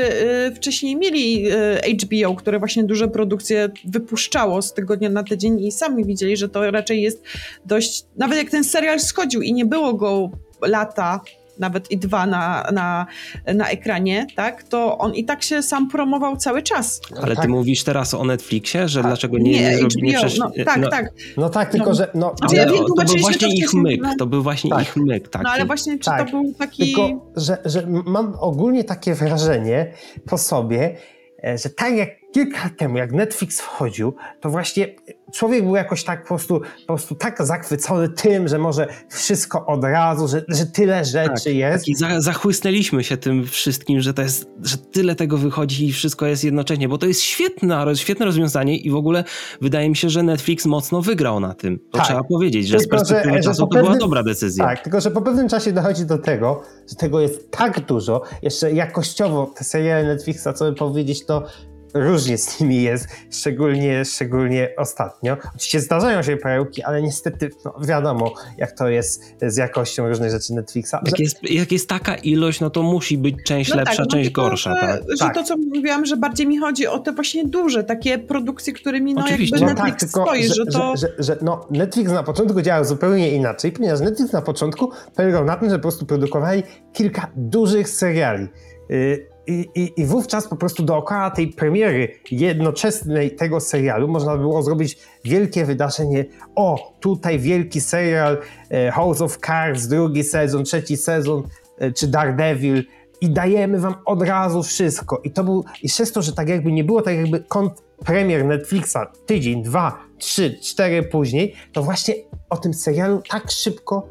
y, 0.48 0.54
wcześniej 0.54 0.96
mieli 0.96 1.52
y, 1.52 1.96
HBO, 1.96 2.34
które 2.34 2.58
właśnie 2.58 2.84
duże 2.84 3.08
produkcje 3.08 3.70
wypuszczało 3.84 4.62
z 4.62 4.74
tygodnia 4.74 5.10
na 5.10 5.22
tydzień 5.22 5.60
i 5.60 5.72
sami 5.72 6.04
widzieli, 6.04 6.36
że 6.36 6.48
to 6.48 6.70
raczej 6.70 7.02
jest 7.02 7.22
dość, 7.66 8.04
nawet 8.16 8.38
jak 8.38 8.50
ten 8.50 8.64
serial 8.82 9.00
schodził 9.00 9.42
i 9.42 9.52
nie 9.52 9.66
było 9.66 9.94
go 9.94 10.30
lata, 10.62 11.20
nawet 11.58 11.90
i 11.90 11.98
dwa 11.98 12.26
na, 12.26 12.68
na, 12.72 13.06
na 13.54 13.68
ekranie, 13.68 14.26
tak, 14.36 14.62
to 14.62 14.98
on 14.98 15.14
i 15.14 15.24
tak 15.24 15.42
się 15.42 15.62
sam 15.62 15.90
promował 15.90 16.36
cały 16.36 16.62
czas. 16.62 17.00
Ale 17.22 17.34
tak. 17.34 17.44
ty 17.44 17.50
mówisz 17.50 17.84
teraz 17.84 18.14
o 18.14 18.24
Netflixie, 18.24 18.88
że 18.88 19.00
A, 19.00 19.02
dlaczego 19.02 19.38
nie, 19.38 19.50
nie, 19.50 19.76
HBO, 19.76 19.88
nie 20.02 20.14
przesz... 20.14 20.38
no, 20.38 20.50
tak, 20.64 20.80
no, 20.80 20.90
tak. 20.90 21.12
No 21.36 21.48
tak, 21.48 21.70
tylko 21.70 21.88
no. 21.88 21.94
że... 21.94 22.08
No, 22.14 22.34
ale 22.40 22.56
ja 22.56 22.66
wiem, 22.66 22.84
to 22.96 23.04
był 23.04 23.18
właśnie 23.20 23.48
to 23.48 23.54
ich 23.54 23.74
myk, 23.74 24.02
to 24.18 24.26
był 24.26 24.42
właśnie 24.42 24.70
tak. 24.70 24.82
ich 24.82 24.96
myk. 24.96 25.28
Taki. 25.28 25.44
No 25.44 25.50
ale 25.50 25.64
właśnie, 25.66 25.98
czy 25.98 26.04
tak. 26.04 26.26
to 26.26 26.30
był 26.30 26.54
taki... 26.58 26.86
Tylko, 26.86 27.32
że, 27.36 27.58
że 27.64 27.86
mam 27.86 28.36
ogólnie 28.40 28.84
takie 28.84 29.14
wrażenie 29.14 29.92
po 30.26 30.38
sobie, 30.38 30.96
e, 31.44 31.58
że 31.58 31.70
tak 31.70 31.96
jak 31.96 32.21
kilka 32.32 32.64
lat 32.64 32.76
temu, 32.76 32.96
jak 32.96 33.12
Netflix 33.12 33.60
wchodził, 33.60 34.14
to 34.40 34.50
właśnie 34.50 34.94
człowiek 35.32 35.64
był 35.64 35.76
jakoś 35.76 36.04
tak 36.04 36.22
po 36.22 36.28
prostu, 36.28 36.60
po 36.60 36.86
prostu 36.86 37.14
tak 37.14 37.46
zachwycony 37.46 38.08
tym, 38.08 38.48
że 38.48 38.58
może 38.58 38.86
wszystko 39.08 39.66
od 39.66 39.84
razu, 39.84 40.28
że, 40.28 40.44
że 40.48 40.66
tyle 40.66 41.04
rzeczy 41.04 41.44
tak, 41.44 41.54
jest. 41.54 41.88
I 41.88 41.94
za, 41.94 42.20
zachłysnęliśmy 42.20 43.04
się 43.04 43.16
tym 43.16 43.46
wszystkim, 43.46 44.00
że 44.00 44.14
to 44.14 44.22
jest, 44.22 44.48
że 44.62 44.76
tyle 44.78 45.14
tego 45.14 45.38
wychodzi 45.38 45.88
i 45.88 45.92
wszystko 45.92 46.26
jest 46.26 46.44
jednocześnie, 46.44 46.88
bo 46.88 46.98
to 46.98 47.06
jest 47.06 47.20
świetne, 47.20 47.96
świetne 47.96 48.26
rozwiązanie 48.26 48.76
i 48.76 48.90
w 48.90 48.96
ogóle 48.96 49.24
wydaje 49.60 49.88
mi 49.88 49.96
się, 49.96 50.10
że 50.10 50.22
Netflix 50.22 50.66
mocno 50.66 51.02
wygrał 51.02 51.40
na 51.40 51.54
tym. 51.54 51.78
To 51.78 51.98
tak. 51.98 52.06
trzeba 52.06 52.24
powiedzieć, 52.24 52.68
że 52.68 52.78
tylko, 52.78 52.98
z 52.98 52.98
perspektywy 52.98 53.36
że, 53.36 53.42
czasu 53.42 53.60
że 53.60 53.60
to 53.60 53.66
pewnym, 53.66 53.86
była 53.86 53.98
dobra 53.98 54.22
decyzja. 54.22 54.64
Tak, 54.64 54.82
tylko 54.82 55.00
że 55.00 55.10
po 55.10 55.22
pewnym 55.22 55.48
czasie 55.48 55.72
dochodzi 55.72 56.06
do 56.06 56.18
tego, 56.18 56.62
że 56.90 56.96
tego 56.96 57.20
jest 57.20 57.50
tak 57.50 57.86
dużo, 57.86 58.22
jeszcze 58.42 58.72
jakościowo 58.72 59.52
te 59.56 59.64
seriale 59.64 60.04
Netflixa, 60.04 60.48
co 60.54 60.64
by 60.64 60.72
powiedzieć, 60.72 61.26
to 61.26 61.46
różnie 61.94 62.38
z 62.38 62.60
nimi 62.60 62.82
jest, 62.82 63.06
szczególnie, 63.30 64.04
szczególnie 64.04 64.68
ostatnio. 64.76 65.36
Oczywiście 65.54 65.80
zdarzają 65.80 66.22
się 66.22 66.36
perełki, 66.36 66.82
ale 66.82 67.02
niestety 67.02 67.50
no 67.64 67.74
wiadomo, 67.82 68.34
jak 68.58 68.72
to 68.72 68.88
jest 68.88 69.34
z 69.42 69.56
jakością 69.56 70.08
różnych 70.08 70.30
rzeczy 70.30 70.54
Netflixa. 70.54 70.92
Jak, 70.92 71.16
że... 71.16 71.22
jest, 71.22 71.50
jak 71.50 71.72
jest 71.72 71.88
taka 71.88 72.14
ilość, 72.14 72.60
no 72.60 72.70
to 72.70 72.82
musi 72.82 73.18
być 73.18 73.36
część 73.44 73.70
no 73.70 73.76
lepsza, 73.76 73.96
tak, 73.96 74.06
część 74.06 74.30
no 74.36 74.42
gorsza. 74.42 74.74
Że, 74.74 74.80
tak? 74.80 75.00
że 75.10 75.18
tak. 75.18 75.34
to, 75.34 75.44
co 75.44 75.56
mówiłam, 75.56 76.06
że 76.06 76.16
bardziej 76.16 76.46
mi 76.46 76.58
chodzi 76.58 76.86
o 76.86 76.98
te 76.98 77.12
właśnie 77.12 77.44
duże, 77.44 77.84
takie 77.84 78.18
produkcje, 78.18 78.72
którymi 78.72 79.14
no 79.14 79.24
Oczywiście. 79.24 79.56
jakby 79.56 79.70
no 79.70 79.76
tak, 79.76 79.86
Netflix 79.86 80.12
tak, 80.12 80.22
stoi, 80.22 80.44
że, 80.44 80.54
że 80.54 80.66
to... 80.66 80.96
Że, 80.96 81.08
że, 81.18 81.36
no, 81.42 81.66
Netflix 81.70 82.12
na 82.12 82.22
początku 82.22 82.62
działał 82.62 82.84
zupełnie 82.84 83.30
inaczej, 83.30 83.72
ponieważ 83.72 84.00
Netflix 84.00 84.32
na 84.32 84.42
początku 84.42 84.90
polegał 85.16 85.44
na 85.44 85.56
tym, 85.56 85.70
że 85.70 85.76
po 85.76 85.82
prostu 85.82 86.06
produkowali 86.06 86.62
kilka 86.92 87.30
dużych 87.36 87.88
seriali. 87.88 88.48
Yy, 88.88 89.31
i, 89.46 89.68
i, 89.74 90.00
I 90.00 90.06
wówczas 90.06 90.48
po 90.48 90.56
prostu 90.56 90.82
dookoła 90.82 91.30
tej 91.30 91.48
premiery 91.48 92.08
jednoczesnej 92.30 93.36
tego 93.36 93.60
serialu 93.60 94.08
można 94.08 94.36
było 94.36 94.62
zrobić 94.62 94.98
wielkie 95.24 95.64
wydarzenie. 95.64 96.24
O, 96.54 96.92
tutaj 97.00 97.38
wielki 97.38 97.80
serial 97.80 98.38
e, 98.70 98.90
House 98.90 99.20
of 99.20 99.38
Cards, 99.46 99.86
drugi 99.86 100.24
sezon, 100.24 100.64
trzeci 100.64 100.96
sezon, 100.96 101.42
e, 101.78 101.92
czy 101.92 102.06
Daredevil 102.06 102.84
i 103.20 103.30
dajemy 103.30 103.78
wam 103.78 103.94
od 104.04 104.22
razu 104.22 104.62
wszystko. 104.62 105.20
I 105.24 105.30
to 105.30 105.44
był, 105.44 105.64
i 105.82 105.88
przez 105.88 106.12
to, 106.12 106.22
że 106.22 106.32
tak 106.32 106.48
jakby 106.48 106.72
nie 106.72 106.84
było 106.84 107.02
tak 107.02 107.16
jakby 107.16 107.40
kont 107.40 107.82
premier 108.04 108.44
Netflixa 108.44 108.98
tydzień, 109.26 109.62
dwa, 109.62 109.98
trzy, 110.18 110.58
cztery 110.62 111.02
później, 111.02 111.54
to 111.72 111.82
właśnie 111.82 112.14
o 112.50 112.56
tym 112.56 112.74
serialu 112.74 113.22
tak 113.30 113.50
szybko 113.50 114.08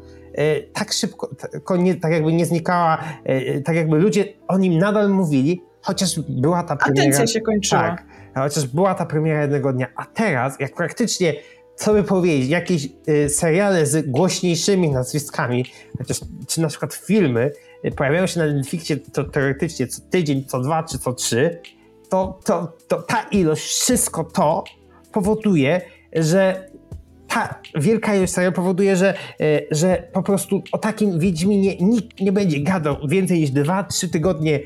tak 0.72 0.92
szybko, 0.92 1.76
nie, 1.76 1.94
tak 1.94 2.12
jakby 2.12 2.32
nie 2.32 2.46
znikała, 2.46 2.98
e, 3.24 3.60
tak 3.60 3.76
jakby 3.76 3.98
ludzie 3.98 4.24
o 4.48 4.58
nim 4.58 4.78
nadal 4.78 5.10
mówili, 5.10 5.62
chociaż 5.80 6.20
była 6.20 6.62
ta 6.62 6.76
premiera. 6.76 7.02
Atencja 7.02 7.26
się 7.26 7.40
kończyła. 7.40 7.82
Tak, 7.82 8.04
chociaż 8.34 8.66
była 8.66 8.94
ta 8.94 9.06
premiera 9.06 9.42
jednego 9.42 9.72
dnia, 9.72 9.86
a 9.96 10.04
teraz, 10.04 10.60
jak 10.60 10.74
praktycznie 10.74 11.34
co 11.76 11.92
by 11.92 12.02
powiedzieć, 12.02 12.50
jakieś 12.50 12.88
y, 13.08 13.28
seriale 13.28 13.86
z 13.86 14.06
głośniejszymi 14.06 14.90
nazwiskami, 14.90 15.64
chociaż 15.98 16.20
czy 16.46 16.60
na 16.60 16.68
przykład 16.68 16.94
filmy 16.94 17.52
pojawiają 17.96 18.26
się 18.26 18.40
na 18.40 18.46
Netflixie 18.46 18.96
to 18.96 19.24
teoretycznie 19.24 19.86
co 19.86 20.02
tydzień, 20.10 20.44
co 20.44 20.60
dwa 20.60 20.82
czy 20.82 20.98
co 20.98 21.12
trzy, 21.12 21.60
to, 22.08 22.38
to, 22.44 22.72
to 22.88 23.02
ta 23.02 23.22
ilość, 23.22 23.64
wszystko 23.64 24.24
to 24.24 24.64
powoduje, 25.12 25.80
że 26.12 26.70
ta 27.34 27.60
wielka 27.74 28.26
serial 28.26 28.52
powoduje, 28.52 28.96
że, 28.96 29.14
e, 29.40 29.60
że 29.70 30.08
po 30.12 30.22
prostu 30.22 30.62
o 30.72 30.78
takim 30.78 31.18
Wiedźminie 31.18 31.76
nikt 31.80 32.20
nie 32.20 32.32
będzie 32.32 32.60
gadał 32.60 32.96
więcej 33.08 33.40
niż 33.40 33.50
2-3 33.50 34.10
tygodnie 34.10 34.60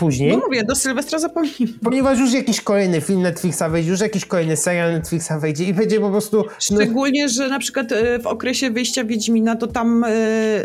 później. 0.00 0.30
No 0.32 0.42
mówię, 0.46 0.64
do 0.64 0.74
Sylwestra 0.74 1.18
zapomnimy. 1.18 1.72
Ponieważ 1.84 2.18
już 2.18 2.32
jakiś 2.32 2.60
kolejny 2.60 3.00
film 3.00 3.22
Netflixa 3.22 3.62
wejdzie, 3.70 3.90
już 3.90 4.00
jakiś 4.00 4.24
kolejny 4.24 4.56
serial 4.56 4.92
Netflixa 4.92 5.32
wejdzie 5.40 5.64
i 5.64 5.74
będzie 5.74 6.00
po 6.00 6.10
prostu... 6.10 6.36
No- 6.36 6.76
Szczególnie, 6.80 7.28
że 7.28 7.48
na 7.48 7.58
przykład 7.58 7.92
e, 7.92 8.18
w 8.18 8.26
okresie 8.26 8.70
wyjścia 8.70 9.04
Wiedźmina 9.04 9.56
to 9.56 9.66
tam 9.66 10.04
e, 10.04 10.10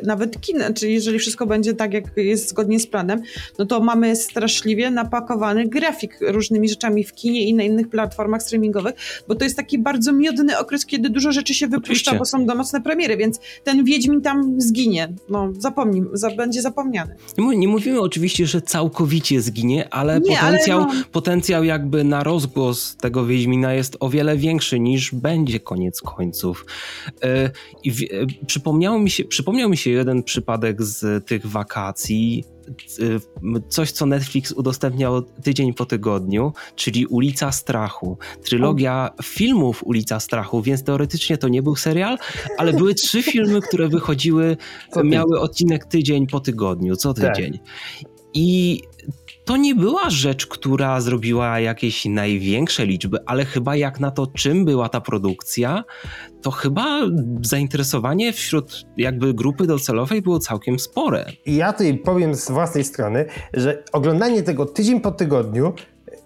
nawet 0.04 0.42
kin, 0.42 0.64
czyli 0.76 0.94
jeżeli 0.94 1.20
wszystko 1.20 1.46
będzie 1.46 1.74
tak, 1.74 1.94
jak 1.94 2.04
jest 2.18 2.50
zgodnie 2.50 2.80
z 2.80 2.88
planem, 2.88 3.22
no 3.60 3.66
to 3.66 3.80
mamy 3.80 4.16
straszliwie 4.16 4.92
napakowany 4.92 5.68
grafik 5.68 6.18
różnymi 6.22 6.70
rzeczami 6.70 7.04
w 7.04 7.14
kinie 7.14 7.44
i 7.44 7.54
na 7.54 7.64
innych 7.64 7.90
platformach 7.90 8.44
streamingowych, 8.44 8.96
bo 9.28 9.36
to 9.36 9.44
jest 9.44 9.58
taki 9.58 9.80
bardzo 9.80 10.14
miodny 10.14 10.58
okres, 10.58 10.86
kiedy 10.86 11.10
dużo 11.10 11.32
rzeczy 11.32 11.54
się 11.54 11.68
wypuszcza, 11.68 12.12
Oczywiście. 12.12 12.20
bo 12.20 12.26
są 12.26 12.46
domocne 12.46 12.82
premiery, 12.82 13.18
więc 13.18 13.40
ten 13.64 13.84
Wiedźmin 13.84 14.22
tam 14.22 14.62
zginie. 14.62 15.14
No 15.30 15.50
zapomnij, 15.60 16.04
za, 16.14 16.32
będzie 16.32 16.62
zapomniany. 16.62 17.16
Nie, 17.38 17.58
nie 17.58 17.68
mówimy 17.68 18.00
oczywiście, 18.02 18.46
że 18.46 18.62
całkowicie 18.62 19.25
całkowicie 19.26 19.42
zginie, 19.42 19.94
ale, 19.94 20.20
Nie, 20.20 20.36
potencjał, 20.38 20.82
ale 20.84 20.94
no- 20.94 21.04
potencjał 21.12 21.64
jakby 21.64 22.04
na 22.04 22.24
rozgłos 22.24 22.96
tego 22.98 23.26
Wiedźmina 23.26 23.74
jest 23.74 23.98
o 24.00 24.10
wiele 24.10 24.38
większy 24.38 24.80
niż 24.80 25.16
będzie 25.16 25.60
koniec 25.60 26.02
końców. 26.02 26.66
E, 27.24 27.52
I 27.84 27.92
w, 27.92 28.02
e, 28.02 28.46
przypomniał, 28.48 29.00
mi 29.00 29.10
się, 29.10 29.24
przypomniał 29.26 29.70
mi 29.70 29.78
się 29.78 29.92
jeden 29.92 30.24
przypadek 30.24 30.84
z 30.84 31.26
tych 31.26 31.48
wakacji, 31.48 32.44
e, 33.00 33.60
coś, 33.70 33.92
co 33.92 34.06
Netflix 34.06 34.52
udostępniał 34.52 35.22
tydzień 35.22 35.74
po 35.74 35.86
tygodniu, 35.86 36.54
czyli 36.76 37.06
Ulica 37.06 37.52
Strachu. 37.52 38.18
Trylogia 38.44 39.10
filmów 39.24 39.84
Ulica 39.84 40.20
Strachu, 40.20 40.62
więc 40.62 40.84
teoretycznie 40.84 41.38
to 41.38 41.48
nie 41.48 41.62
był 41.64 41.76
serial, 41.76 42.18
ale 42.58 42.74
były 42.74 42.94
trzy 42.94 43.24
filmy, 43.34 43.62
które 43.62 43.88
wychodziły, 43.88 44.58
miały 45.04 45.40
odcinek 45.40 45.86
tydzień 45.86 46.28
po 46.28 46.40
tygodniu, 46.40 46.96
co 46.96 47.14
Tak. 47.14 47.36
tydzień. 47.36 47.60
I 48.38 48.82
to 49.46 49.58
nie 49.58 49.76
była 49.76 50.10
rzecz, 50.10 50.48
która 50.48 51.02
zrobiła 51.02 51.60
jakieś 51.60 52.06
największe 52.06 52.86
liczby, 52.86 53.18
ale 53.26 53.46
chyba 53.46 53.76
jak 53.76 54.00
na 54.00 54.12
to, 54.12 54.28
czym 54.28 54.66
była 54.66 54.90
ta 54.90 55.02
produkcja, 55.02 55.84
to 56.42 56.52
chyba 56.52 57.02
zainteresowanie 57.42 58.34
wśród 58.34 58.86
jakby 58.98 59.34
grupy 59.34 59.68
docelowej 59.68 60.22
było 60.22 60.40
całkiem 60.40 60.80
spore. 60.80 61.26
Ja 61.46 61.74
tutaj 61.74 61.98
powiem 61.98 62.36
z 62.36 62.52
własnej 62.52 62.84
strony, 62.84 63.26
że 63.54 63.84
oglądanie 63.92 64.44
tego 64.44 64.66
tydzień 64.66 65.02
po 65.02 65.12
tygodniu 65.12 65.74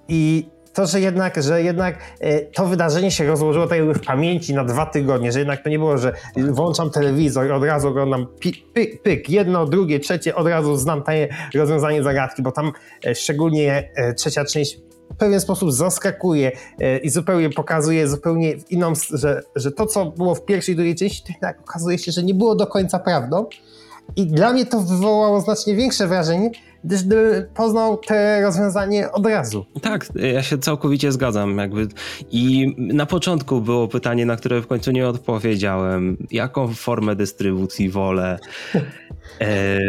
i 0.08 0.46
to, 0.80 0.86
że 0.86 1.02
jednak, 1.02 1.44
że 1.44 1.64
jednak 1.64 1.98
e, 2.20 2.40
to 2.40 2.66
wydarzenie 2.66 3.12
się 3.12 3.28
rozłożyło 3.28 3.68
tak 3.68 3.78
jakby 3.78 3.94
w 3.94 4.06
pamięci 4.06 4.54
na 4.54 4.64
dwa 4.64 4.86
tygodnie, 4.86 5.32
że 5.32 5.40
jednak 5.40 5.64
to 5.64 5.70
nie 5.70 5.80
było, 5.80 5.98
że 5.98 6.14
włączam 6.38 6.90
telewizor 6.90 7.48
i 7.48 7.52
od 7.52 7.64
razu 7.64 7.88
oglądam 7.88 8.28
pyk, 8.74 9.02
pyk, 9.02 9.30
jedno, 9.30 9.66
drugie, 9.66 10.00
trzecie, 10.00 10.36
od 10.36 10.48
razu 10.48 10.76
znam 10.76 11.04
te 11.04 11.28
rozwiązanie 11.56 12.04
zagadki, 12.04 12.42
bo 12.42 12.52
tam 12.52 12.72
e, 13.06 13.16
szczególnie 13.16 13.90
e, 13.96 14.14
trzecia 14.14 14.46
część 14.46 14.80
w 15.14 15.18
pewien 15.18 15.40
sposób 15.40 15.72
zaskakuje 15.72 16.52
i 17.04 17.10
zupełnie 17.10 17.50
pokazuje 17.50 18.08
zupełnie 18.08 18.54
inną, 18.70 18.94
że, 19.14 19.42
że 19.56 19.72
to, 19.72 19.86
co 19.86 20.06
było 20.06 20.36
w 20.36 20.46
pierwszej 20.46 20.74
i 20.74 20.76
drugiej 20.76 20.96
części, 20.96 21.24
to 21.24 21.34
jednak 21.34 21.60
okazuje 21.62 21.98
się, 21.98 22.12
że 22.12 22.24
nie 22.24 22.34
było 22.34 22.56
do 22.56 22.68
końca 22.68 23.00
prawdą. 23.00 23.46
I 24.16 24.28
dla 24.28 24.54
mnie 24.54 24.66
to 24.66 24.80
wywołało 24.80 25.42
znacznie 25.42 25.76
większe 25.76 26.08
wrażenie, 26.08 26.52
gdyż 26.84 27.02
poznał 27.56 27.98
te 27.98 28.42
rozwiązanie 28.42 29.12
od 29.12 29.26
razu. 29.26 29.66
Tak, 29.82 30.06
ja 30.16 30.44
się 30.44 30.58
całkowicie 30.58 31.12
zgadzam. 31.12 31.58
Jakby. 31.58 31.88
I 32.32 32.76
na 32.78 33.06
początku 33.06 33.62
było 33.62 33.88
pytanie, 33.88 34.26
na 34.26 34.36
które 34.36 34.62
w 34.62 34.68
końcu 34.68 34.92
nie 34.92 35.08
odpowiedziałem. 35.08 36.28
Jaką 36.32 36.74
formę 36.74 37.16
dystrybucji 37.16 37.90
wolę? 37.90 38.40
E, 39.42 39.80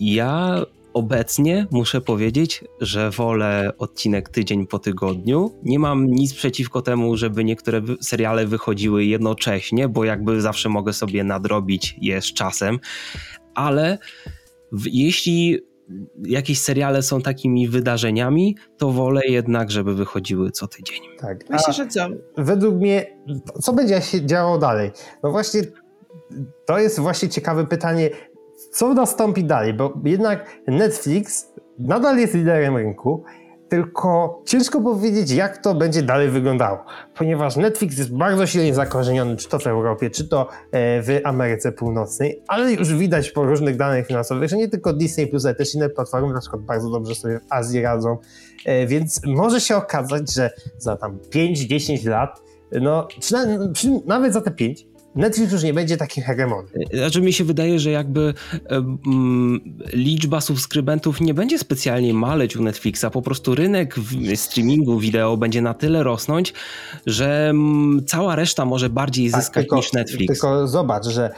ja 0.00 0.60
obecnie 0.94 1.66
muszę 1.70 2.00
powiedzieć, 2.00 2.64
że 2.80 3.10
wolę 3.10 3.72
odcinek 3.78 4.28
tydzień 4.28 4.66
po 4.66 4.78
tygodniu. 4.78 5.60
Nie 5.62 5.78
mam 5.78 6.06
nic 6.06 6.34
przeciwko 6.34 6.82
temu, 6.82 7.16
żeby 7.16 7.44
niektóre 7.44 7.82
seriale 8.00 8.46
wychodziły 8.46 9.04
jednocześnie, 9.04 9.88
bo 9.88 10.04
jakby 10.04 10.40
zawsze 10.40 10.68
mogę 10.68 10.92
sobie 10.92 11.24
nadrobić 11.24 11.96
je 12.00 12.22
z 12.22 12.32
czasem, 12.32 12.78
ale 13.54 13.98
w, 14.72 14.86
jeśli 14.86 15.60
jakieś 16.26 16.60
seriale 16.60 17.02
są 17.02 17.22
takimi 17.22 17.68
wydarzeniami, 17.68 18.56
to 18.78 18.90
wolę 18.90 19.20
jednak, 19.28 19.70
żeby 19.70 19.94
wychodziły 19.94 20.50
co 20.50 20.68
tydzień. 20.68 21.00
Tak. 21.18 21.50
Myślę, 21.50 21.72
że 21.72 21.86
co? 21.86 22.06
według 22.36 22.74
mnie, 22.74 23.06
co 23.62 23.72
będzie 23.72 24.00
się 24.02 24.26
działo 24.26 24.58
dalej? 24.58 24.90
No 25.22 25.30
właśnie, 25.30 25.62
to 26.66 26.78
jest 26.78 27.00
właśnie 27.00 27.28
ciekawe 27.28 27.66
pytanie, 27.66 28.10
co 28.74 28.94
nastąpi 28.94 29.44
dalej, 29.44 29.74
bo 29.74 30.00
jednak 30.04 30.58
Netflix 30.66 31.52
nadal 31.78 32.18
jest 32.18 32.34
liderem 32.34 32.76
rynku, 32.76 33.24
tylko 33.68 34.42
ciężko 34.46 34.80
powiedzieć, 34.80 35.30
jak 35.30 35.58
to 35.58 35.74
będzie 35.74 36.02
dalej 36.02 36.28
wyglądało, 36.28 36.78
ponieważ 37.14 37.56
Netflix 37.56 37.98
jest 37.98 38.16
bardzo 38.16 38.46
silnie 38.46 38.74
zakorzeniony, 38.74 39.36
czy 39.36 39.48
to 39.48 39.58
w 39.58 39.66
Europie, 39.66 40.10
czy 40.10 40.28
to 40.28 40.48
e, 40.72 41.02
w 41.02 41.20
Ameryce 41.24 41.72
Północnej, 41.72 42.42
ale 42.48 42.72
już 42.72 42.94
widać 42.94 43.30
po 43.30 43.44
różnych 43.44 43.76
danych 43.76 44.06
finansowych, 44.06 44.48
że 44.48 44.56
nie 44.56 44.68
tylko 44.68 44.92
Disney+, 44.92 45.30
ale 45.44 45.54
też 45.54 45.74
inne 45.74 45.88
platformy 45.88 46.34
na 46.34 46.40
przykład 46.40 46.62
bardzo 46.62 46.90
dobrze 46.90 47.14
sobie 47.14 47.38
w 47.38 47.42
Azji 47.50 47.82
radzą, 47.82 48.18
E, 48.64 48.86
więc 48.86 49.20
może 49.26 49.60
się 49.60 49.76
okazać, 49.76 50.34
że 50.34 50.50
za 50.78 50.96
tam 50.96 51.18
5-10 51.18 52.08
lat, 52.08 52.42
no 52.72 53.08
czy, 53.20 53.34
na, 53.34 53.44
nawet 54.06 54.32
za 54.32 54.40
te 54.40 54.50
5, 54.50 54.86
Netflix 55.14 55.52
już 55.52 55.62
nie 55.62 55.74
będzie 55.74 55.96
takim 55.96 56.24
hegemonem. 56.24 56.66
Znaczy 56.94 57.20
mi 57.20 57.32
się 57.32 57.44
wydaje, 57.44 57.78
że 57.80 57.90
jakby 57.90 58.34
em, 58.68 58.98
liczba 59.92 60.40
subskrybentów 60.40 61.20
nie 61.20 61.34
będzie 61.34 61.58
specjalnie 61.58 62.14
maleć 62.14 62.56
u 62.56 62.62
Netflixa, 62.62 63.04
po 63.12 63.22
prostu 63.22 63.54
rynek 63.54 63.96
streamingu 64.34 64.98
wideo 64.98 65.36
będzie 65.36 65.62
na 65.62 65.74
tyle 65.74 66.02
rosnąć, 66.02 66.52
że 67.06 67.48
mm, 67.50 68.04
cała 68.06 68.36
reszta 68.36 68.64
może 68.64 68.90
bardziej 68.90 69.30
Tak, 69.30 69.40
zyskać 69.40 69.66
niż 69.72 69.92
Netflix. 69.92 70.26
Tylko 70.26 70.68
zobacz, 70.68 71.06
że, 71.06 71.30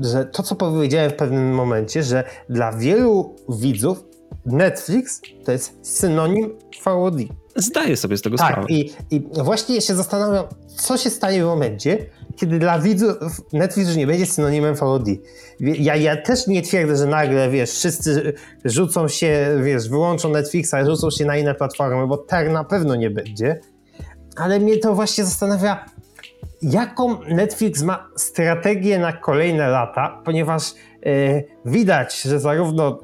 że 0.00 0.24
to, 0.24 0.42
co 0.42 0.54
powiedziałem 0.54 1.10
w 1.10 1.14
pewnym 1.14 1.54
momencie, 1.54 2.02
że 2.02 2.24
dla 2.48 2.72
wielu 2.72 3.36
widzów 3.48 4.04
Netflix 4.46 5.20
to 5.44 5.52
jest 5.52 5.78
synonim 5.82 6.50
VOD. 6.84 7.14
Zdaję 7.56 7.96
sobie 7.96 8.16
z 8.16 8.22
tego 8.22 8.36
Tak, 8.36 8.50
sprawę. 8.50 8.68
i, 8.70 8.90
i 9.10 9.22
właśnie 9.44 9.80
się 9.80 9.94
zastanawiam, 9.94 10.44
co 10.76 10.96
się 10.96 11.10
stanie 11.10 11.42
w 11.42 11.46
momencie, 11.46 12.06
kiedy 12.38 12.58
dla 12.58 12.78
widzów 12.78 13.16
Netflix 13.52 13.96
nie 13.96 14.06
będzie 14.06 14.26
synonimem. 14.26 14.74
Wie- 15.60 15.74
Ja, 15.76 15.96
ja 15.96 16.16
też 16.16 16.46
nie 16.46 16.62
twierdzę, 16.62 16.96
że 16.96 17.06
nagle, 17.06 17.50
wiesz, 17.50 17.70
wszyscy 17.70 18.32
rzucą 18.64 19.08
się, 19.08 19.58
wiesz, 19.62 19.88
wyłączą 19.88 20.28
Netflixa, 20.28 20.74
rzucą 20.86 21.10
się 21.10 21.24
na 21.24 21.36
inne 21.36 21.54
platformy, 21.54 22.06
bo 22.06 22.16
tak 22.16 22.50
na 22.50 22.64
pewno 22.64 22.96
nie 22.96 23.10
będzie. 23.10 23.60
Ale 24.36 24.60
mnie 24.60 24.78
to 24.78 24.94
właśnie 24.94 25.24
zastanawia, 25.24 25.84
jaką 26.62 27.16
Netflix 27.28 27.82
ma 27.82 28.08
strategię 28.16 28.98
na 28.98 29.12
kolejne 29.12 29.68
lata, 29.68 30.22
ponieważ 30.24 30.62
e, 31.06 31.42
widać, 31.64 32.22
że 32.22 32.40
zarówno 32.40 32.98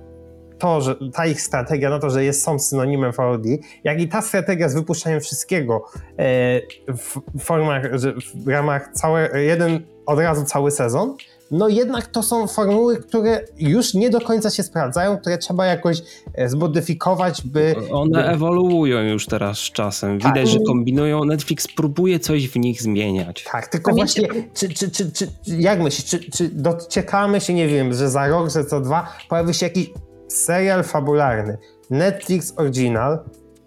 to, 0.64 0.80
że 0.80 0.96
ta 1.12 1.26
ich 1.26 1.40
strategia 1.40 1.90
na 1.90 1.98
to, 1.98 2.10
że 2.10 2.24
jest, 2.24 2.42
są 2.42 2.58
synonimem 2.58 3.12
VOD, 3.12 3.46
jak 3.84 4.00
i 4.00 4.08
ta 4.08 4.22
strategia 4.22 4.68
z 4.68 4.74
wypuszczeniem 4.74 5.20
wszystkiego 5.20 5.84
e, 6.18 6.60
w 6.88 7.20
formach, 7.40 7.82
że 7.92 8.14
w 8.34 8.48
ramach 8.48 8.90
całe, 8.92 9.42
jeden 9.42 9.80
od 10.06 10.18
razu 10.18 10.44
cały 10.44 10.70
sezon, 10.70 11.16
no 11.50 11.68
jednak 11.68 12.06
to 12.06 12.22
są 12.22 12.46
formuły, 12.46 12.96
które 12.96 13.40
już 13.58 13.94
nie 13.94 14.10
do 14.10 14.20
końca 14.20 14.50
się 14.50 14.62
sprawdzają, 14.62 15.18
które 15.18 15.38
trzeba 15.38 15.66
jakoś 15.66 16.02
e, 16.34 16.48
zmodyfikować, 16.48 17.42
by... 17.42 17.74
One 17.90 18.22
by 18.22 18.28
ewoluują 18.28 19.02
już 19.02 19.26
teraz 19.26 19.58
z 19.58 19.70
czasem. 19.70 20.20
Tak. 20.20 20.34
Widać, 20.34 20.48
że 20.48 20.58
kombinują. 20.66 21.24
Netflix 21.24 21.68
próbuje 21.76 22.18
coś 22.18 22.48
w 22.48 22.56
nich 22.56 22.82
zmieniać. 22.82 23.44
Tak, 23.52 23.68
tylko 23.68 23.90
Pamięcie- 23.90 24.26
właśnie, 24.26 24.48
czy, 24.54 24.68
czy, 24.68 24.90
czy, 24.90 25.12
czy, 25.12 25.28
jak 25.46 25.80
myślisz, 25.80 26.04
czy, 26.04 26.30
czy 26.30 26.48
dociekamy 26.48 27.40
się, 27.40 27.54
nie 27.54 27.68
wiem, 27.68 27.94
że 27.94 28.10
za 28.10 28.28
rok, 28.28 28.50
że 28.50 28.64
co 28.64 28.80
dwa 28.80 29.12
pojawi 29.28 29.54
się 29.54 29.66
jakiś 29.66 29.90
serial 30.36 30.84
fabularny, 30.84 31.58
Netflix 31.90 32.54
Original 32.56 33.18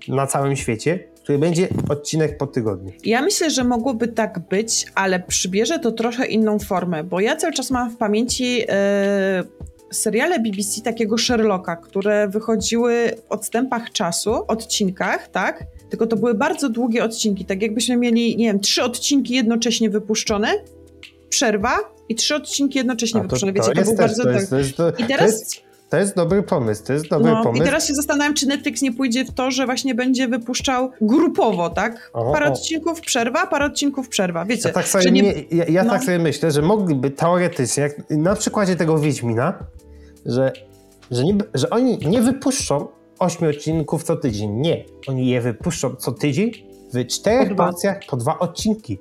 na 0.07 0.27
całym 0.27 0.55
świecie, 0.55 0.99
który 1.23 1.39
będzie 1.39 1.67
odcinek 1.89 2.37
po 2.37 2.47
tygodniu. 2.47 2.91
Ja 3.03 3.21
myślę, 3.21 3.49
że 3.49 3.63
mogłoby 3.63 4.07
tak 4.07 4.39
być, 4.39 4.85
ale 4.95 5.19
przybierze 5.19 5.79
to 5.79 5.91
trochę 5.91 6.25
inną 6.25 6.59
formę, 6.59 7.03
bo 7.03 7.19
ja 7.19 7.35
cały 7.35 7.53
czas 7.53 7.71
mam 7.71 7.91
w 7.91 7.97
pamięci 7.97 8.63
e, 8.69 9.43
seriale 9.91 10.39
BBC 10.39 10.81
takiego 10.81 11.17
Sherlocka, 11.17 11.75
które 11.75 12.27
wychodziły 12.27 13.11
w 13.27 13.31
odstępach 13.31 13.91
czasu, 13.91 14.33
odcinkach, 14.47 15.27
tak? 15.27 15.63
Tylko 15.89 16.07
to 16.07 16.15
były 16.15 16.33
bardzo 16.33 16.69
długie 16.69 17.03
odcinki, 17.03 17.45
tak 17.45 17.61
jakbyśmy 17.61 17.97
mieli, 17.97 18.37
nie 18.37 18.47
wiem, 18.47 18.59
trzy 18.59 18.83
odcinki 18.83 19.33
jednocześnie 19.33 19.89
wypuszczone, 19.89 20.47
przerwa 21.29 21.77
i 22.09 22.15
trzy 22.15 22.35
odcinki 22.35 22.77
jednocześnie 22.77 23.21
wypuszczone. 23.21 23.53
Wiecie, 23.53 23.71
to, 23.71 23.79
jest 23.79 23.85
był 23.85 23.97
bardzo... 23.97 24.23
to 24.23 24.29
jest, 24.29 24.49
to 24.49 24.57
jest, 24.57 24.77
to, 24.77 24.89
I 24.89 24.93
to 24.93 25.07
teraz... 25.07 25.61
to 25.89 25.97
jest 25.97 26.15
dobry 26.15 26.43
pomysł, 26.43 26.83
to 26.85 26.93
jest 26.93 27.07
dobry 27.09 27.31
No, 27.31 27.43
pomysł. 27.43 27.63
I 27.63 27.65
teraz 27.65 27.87
się 27.87 27.93
zastanawiam, 27.93 28.33
czy 28.33 28.47
Netflix 28.47 28.81
nie 28.81 28.93
pójdzie 28.93 29.25
w 29.25 29.33
to, 29.33 29.51
że 29.51 29.65
właśnie 29.65 29.95
będzie 29.95 30.27
wypuszczał 30.27 30.91
grupowo, 31.01 31.69
tak? 31.69 32.09
O, 32.13 32.31
Parę 32.31 32.45
o. 32.45 32.49
odcinków 32.53 33.01
przerwa, 33.01 33.47
parę 33.47 33.65
odcinków 33.65 34.09
przerwa. 34.09 34.45
Wiecie, 34.45 34.69
Ja 34.69 34.73
tak 34.73 34.87
sobie, 34.87 35.11
nie... 35.11 35.33
ja, 35.51 35.65
ja 35.65 35.83
no. 35.83 35.89
tak 35.89 36.03
sobie 36.03 36.19
myślę, 36.19 36.51
że 36.51 36.61
mogliby 36.61 37.11
teoretycznie, 37.11 37.83
jak 37.83 38.09
na 38.09 38.35
przykładzie 38.35 38.75
tego 38.75 38.97
Wiedźmina, 38.99 39.53
że, 40.25 40.51
że, 41.11 41.23
nie, 41.23 41.37
że 41.53 41.69
oni 41.69 41.97
nie 41.97 42.21
wypuszczą 42.21 42.87
ośmiu 43.19 43.49
odcinków 43.49 44.03
co 44.03 44.15
tydzień. 44.15 44.51
Nie. 44.51 44.85
Oni 45.07 45.27
je 45.27 45.41
wypuszczą 45.41 45.95
co 45.95 46.11
tydzień 46.11 46.51
w 46.93 47.07
czterech 47.07 47.49
Po 47.49 47.55
porcjach 47.55 47.99
po 48.09 48.17
dwa 48.17 48.39
odcinki. 48.39 48.99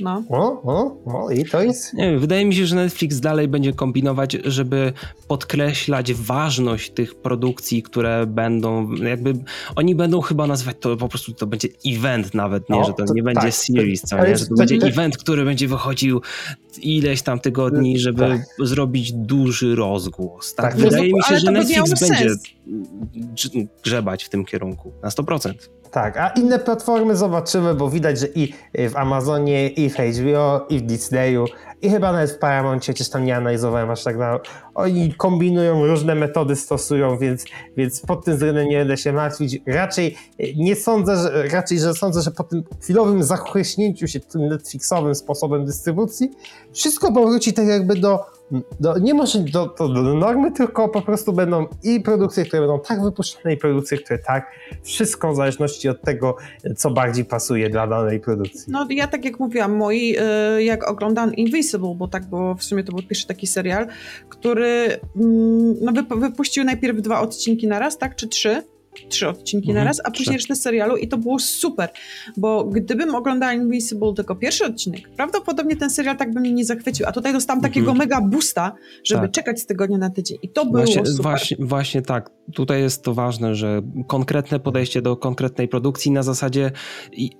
No. 0.00 0.24
O, 0.28 0.62
o, 0.62 0.96
o, 1.24 1.30
i 1.30 1.44
to 1.44 1.62
jest... 1.62 1.94
Nie 1.94 2.10
wiem, 2.10 2.20
wydaje 2.20 2.44
mi 2.44 2.54
się, 2.54 2.66
że 2.66 2.76
Netflix 2.76 3.20
dalej 3.20 3.48
będzie 3.48 3.72
kombinować, 3.72 4.36
żeby 4.44 4.92
podkreślać 5.28 6.14
ważność 6.14 6.90
tych 6.90 7.14
produkcji, 7.14 7.82
które 7.82 8.26
będą, 8.26 8.92
jakby, 8.94 9.34
oni 9.76 9.94
będą 9.94 10.20
chyba 10.20 10.46
nazywać 10.46 10.76
to 10.80 10.96
po 10.96 11.08
prostu, 11.08 11.32
to 11.32 11.46
będzie 11.46 11.68
event 11.86 12.34
nawet, 12.34 12.70
nie, 12.70 12.76
No, 12.78 12.84
że 12.84 12.92
to, 12.92 13.04
to 13.04 13.14
nie 13.14 13.22
będzie 13.22 13.40
tak, 13.40 13.54
series, 13.54 14.00
to- 14.00 14.06
co 14.06 14.26
nie, 14.26 14.36
że 14.36 14.46
to 14.46 14.54
będzie 14.54 14.76
event, 14.76 15.18
który 15.18 15.44
będzie 15.44 15.68
wychodził 15.68 16.20
ileś 16.82 17.22
tam 17.22 17.40
tygodni, 17.40 17.98
żeby 17.98 18.28
Tak. 18.28 18.66
zrobić 18.66 19.12
duży 19.12 19.74
rozgłos. 19.74 20.54
Tak, 20.54 20.66
Tak, 20.74 20.80
wydaje 20.80 21.12
mi 21.12 21.22
się, 21.28 21.38
że 21.38 21.50
Netflix 21.50 22.00
będzie 22.00 22.30
sens. 22.30 22.42
grzebać 23.84 24.24
w 24.24 24.28
tym 24.28 24.44
kierunku 24.44 24.92
na 25.02 25.08
100%. 25.08 25.52
Tak, 25.90 26.16
a 26.16 26.28
inne 26.28 26.58
platformy 26.58 27.16
zobaczymy, 27.16 27.74
bo 27.74 27.90
widać, 27.90 28.18
że 28.18 28.26
i 28.26 28.54
w 28.90 28.96
Amazonie, 28.96 29.68
i 29.68 29.90
w 29.90 29.96
HBO, 29.96 30.66
i 30.68 30.78
w 30.78 30.82
Disneyu, 30.82 31.44
i 31.82 31.90
chyba 31.90 32.12
nawet 32.12 32.30
w 32.30 32.38
Paramountie, 32.38 32.92
chociaż 32.92 33.08
tam 33.08 33.24
nie 33.24 33.36
analizowałem 33.36 33.90
aż 33.90 34.04
tak 34.04 34.16
na... 34.16 34.40
Oni 34.74 35.14
kombinują, 35.14 35.86
różne 35.86 36.14
metody 36.14 36.56
stosują, 36.56 37.18
więc, 37.18 37.44
więc 37.76 38.00
pod 38.00 38.24
tym 38.24 38.34
względem 38.34 38.68
nie 38.68 38.78
będę 38.78 38.96
się 38.96 39.12
martwić. 39.12 39.58
Raczej 39.66 40.16
e, 40.38 40.54
nie 40.56 40.76
sądzę, 40.76 41.16
że, 41.16 41.48
raczej, 41.48 41.78
że 41.78 41.94
sądzę, 41.94 42.22
że 42.22 42.30
po 42.30 42.44
tym 42.44 42.64
chwilowym 42.82 43.22
zachłyśnięciu 43.22 44.08
się 44.08 44.20
tym 44.20 44.48
Netflixowym 44.48 45.14
sposobem 45.14 45.64
dystrybucji, 45.64 46.30
wszystko 46.72 47.12
powróci 47.12 47.52
tak 47.52 47.66
jakby 47.66 47.96
do, 47.96 48.26
do 48.80 48.98
nie 48.98 49.14
może 49.14 49.38
do, 49.38 49.66
do, 49.78 49.88
do 49.88 50.14
normy, 50.14 50.52
tylko 50.52 50.88
po 50.88 51.02
prostu 51.02 51.32
będą 51.32 51.66
i 51.82 52.00
produkcje, 52.00 52.44
które 52.44 52.62
będą 52.62 52.80
tak 52.80 53.02
wypuszczane, 53.02 53.54
i 53.54 53.56
produkcje, 53.56 53.98
które 53.98 54.18
tak. 54.18 54.50
Wszystko 54.82 55.32
w 55.32 55.36
zależności 55.36 55.88
od 55.88 56.02
tego, 56.02 56.36
co 56.76 56.90
bardziej 56.90 57.24
pasuje 57.24 57.70
dla 57.70 57.86
danej 57.86 58.20
produkcji. 58.20 58.72
No 58.72 58.86
ja 58.90 59.06
tak 59.06 59.24
jak 59.24 59.40
mówiłam, 59.40 59.76
moi, 59.76 60.16
y, 60.58 60.62
jak 60.62 60.90
oglądam 60.90 61.34
Invisible, 61.34 61.94
bo 61.96 62.08
tak 62.08 62.26
było, 62.26 62.54
w 62.54 62.64
sumie 62.64 62.84
to 62.84 62.92
był 62.92 63.02
pierwszy 63.02 63.26
taki 63.26 63.46
serial, 63.46 63.86
który 64.28 65.00
mm, 65.16 65.76
no, 65.80 65.92
wyp- 65.92 66.20
wypuścił 66.20 66.64
najpierw 66.64 67.00
dwa 67.00 67.20
odcinki 67.20 67.66
na 67.66 67.78
raz, 67.78 67.98
tak, 67.98 68.16
czy 68.16 68.28
trzy? 68.28 68.62
Trzy 69.08 69.28
odcinki 69.28 69.68
Mhm, 69.70 69.84
na 69.84 69.88
raz, 69.90 70.00
a 70.04 70.10
później 70.10 70.24
trzy. 70.26 70.32
resztę 70.32 70.56
serialu 70.56 70.96
i 70.96 71.08
to 71.08 71.18
było 71.18 71.38
super, 71.38 71.88
bo 72.36 72.64
gdybym 72.64 73.14
oglądała 73.14 73.52
Invisible 73.52 74.14
tylko 74.14 74.34
pierwszy 74.36 74.64
odcinek, 74.64 75.08
prawdopodobnie 75.16 75.76
ten 75.76 75.90
serial 75.90 76.16
tak 76.16 76.34
by 76.34 76.40
mnie 76.40 76.52
nie 76.52 76.64
zachwycił, 76.64 77.06
a 77.06 77.12
tutaj 77.12 77.32
dostałam 77.32 77.62
takiego 77.62 77.90
Mhm. 77.90 77.98
mega 77.98 78.20
boosta, 78.20 78.74
żeby 79.04 79.22
Tak. 79.22 79.30
czekać 79.30 79.60
z 79.60 79.66
tygodnia 79.66 79.98
na 79.98 80.10
tydzień 80.10 80.38
i 80.42 80.48
to 80.48 80.64
było 80.66 80.76
Właśnie, 80.84 81.06
super. 81.06 81.22
właśnie, 81.22 81.56
właśnie 81.60 82.02
tak. 82.02 82.30
Tutaj 82.54 82.80
jest 82.80 83.02
to 83.04 83.14
ważne, 83.14 83.54
że 83.54 83.82
konkretne 84.06 84.60
podejście 84.60 85.02
do 85.02 85.16
konkretnej 85.16 85.68
produkcji 85.68 86.10
na 86.10 86.22
zasadzie 86.22 86.70
i- 87.12 87.30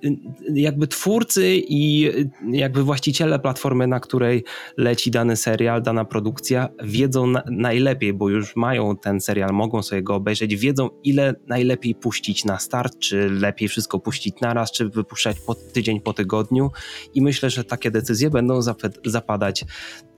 jakby 0.53 0.87
twórcy 0.87 1.55
i 1.55 2.09
jakby 2.51 2.83
właściciele 2.83 3.39
platformy, 3.39 3.87
na 3.87 3.99
której 3.99 4.43
leci 4.77 5.11
dany 5.11 5.35
serial, 5.35 5.81
dana 5.81 6.05
produkcja, 6.05 6.69
wiedzą 6.83 7.27
na, 7.27 7.43
najlepiej, 7.51 8.13
bo 8.13 8.29
już 8.29 8.55
mają 8.55 8.97
ten 8.97 9.21
serial, 9.21 9.49
mogą 9.53 9.81
sobie 9.83 10.03
go 10.03 10.15
obejrzeć, 10.15 10.55
wiedzą 10.55 10.89
ile 11.03 11.35
najlepiej 11.47 11.95
puścić 11.95 12.45
na 12.45 12.59
start, 12.59 12.99
czy 12.99 13.29
lepiej 13.29 13.67
wszystko 13.67 13.99
puścić 13.99 14.35
naraz, 14.41 14.71
czy 14.71 14.89
wypuszczać 14.89 15.37
po 15.39 15.55
tydzień 15.55 16.01
po 16.01 16.13
tygodniu 16.13 16.71
i 17.13 17.21
myślę, 17.21 17.49
że 17.49 17.63
takie 17.63 17.91
decyzje 17.91 18.29
będą 18.29 18.59
zap- 18.59 19.09
zapadać 19.09 19.65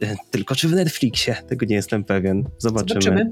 e, 0.04 0.16
tylko 0.32 0.56
czy 0.56 0.68
w 0.68 0.72
Netflixie, 0.72 1.36
tego 1.48 1.66
nie 1.66 1.76
jestem 1.76 2.04
pewien. 2.04 2.44
Zobaczymy. 2.58 3.02
Zobaczymy. 3.02 3.32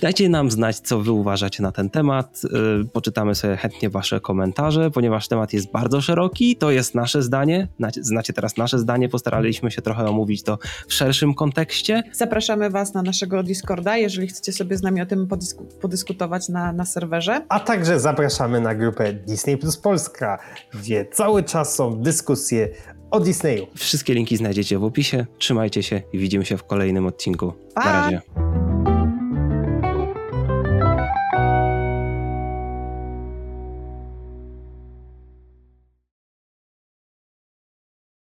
Dajcie 0.00 0.28
nam 0.28 0.50
znać, 0.50 0.78
co 0.78 1.00
wy 1.00 1.12
uważacie 1.12 1.62
na 1.62 1.72
ten 1.72 1.90
temat. 1.90 2.42
Yy, 2.44 2.84
Poczytamy 2.92 3.34
sobie 3.34 3.56
chętnie 3.56 3.90
wasze 3.90 4.20
komentarze, 4.20 4.90
ponieważ 4.90 5.28
temat 5.28 5.52
jest 5.52 5.70
bardzo 5.72 6.00
szeroki. 6.00 6.56
To 6.56 6.70
jest 6.70 6.94
nasze 6.94 7.22
zdanie. 7.22 7.68
Znacie- 7.78 8.04
Znacie 8.04 8.32
teraz 8.32 8.56
nasze 8.56 8.78
zdanie. 8.78 9.08
Postaraliśmy 9.08 9.70
się 9.70 9.82
trochę 9.82 10.04
omówić 10.06 10.42
to 10.42 10.58
w 10.88 10.92
szerszym 10.94 11.34
kontekście. 11.34 12.02
Zapraszamy 12.12 12.70
Was 12.70 12.94
na 12.94 13.02
naszego 13.02 13.42
Discorda, 13.42 13.96
jeżeli 13.96 14.26
chcecie 14.28 14.52
sobie 14.52 14.76
z 14.76 14.82
nami 14.82 15.00
o 15.00 15.06
tym 15.06 15.26
podysku- 15.26 15.64
podyskutować 15.80 16.48
na, 16.48 16.72
na 16.72 16.84
serwerze. 16.84 17.31
A 17.48 17.60
także 17.60 18.00
zapraszamy 18.00 18.60
na 18.60 18.74
grupę 18.74 19.12
Disney 19.12 19.56
Plus 19.56 19.76
Polska, 19.76 20.38
gdzie 20.74 21.06
cały 21.12 21.42
czas 21.42 21.74
są 21.74 22.02
dyskusje 22.02 22.68
o 23.10 23.20
Disneyu. 23.20 23.66
Wszystkie 23.74 24.14
linki 24.14 24.36
znajdziecie 24.36 24.78
w 24.78 24.84
opisie. 24.84 25.26
Trzymajcie 25.38 25.82
się 25.82 26.02
i 26.12 26.18
widzimy 26.18 26.44
się 26.44 26.56
w 26.56 26.64
kolejnym 26.64 27.06
odcinku. 27.06 27.52
Pa! 27.74 27.84
Na 27.84 27.92
razie. 27.92 28.51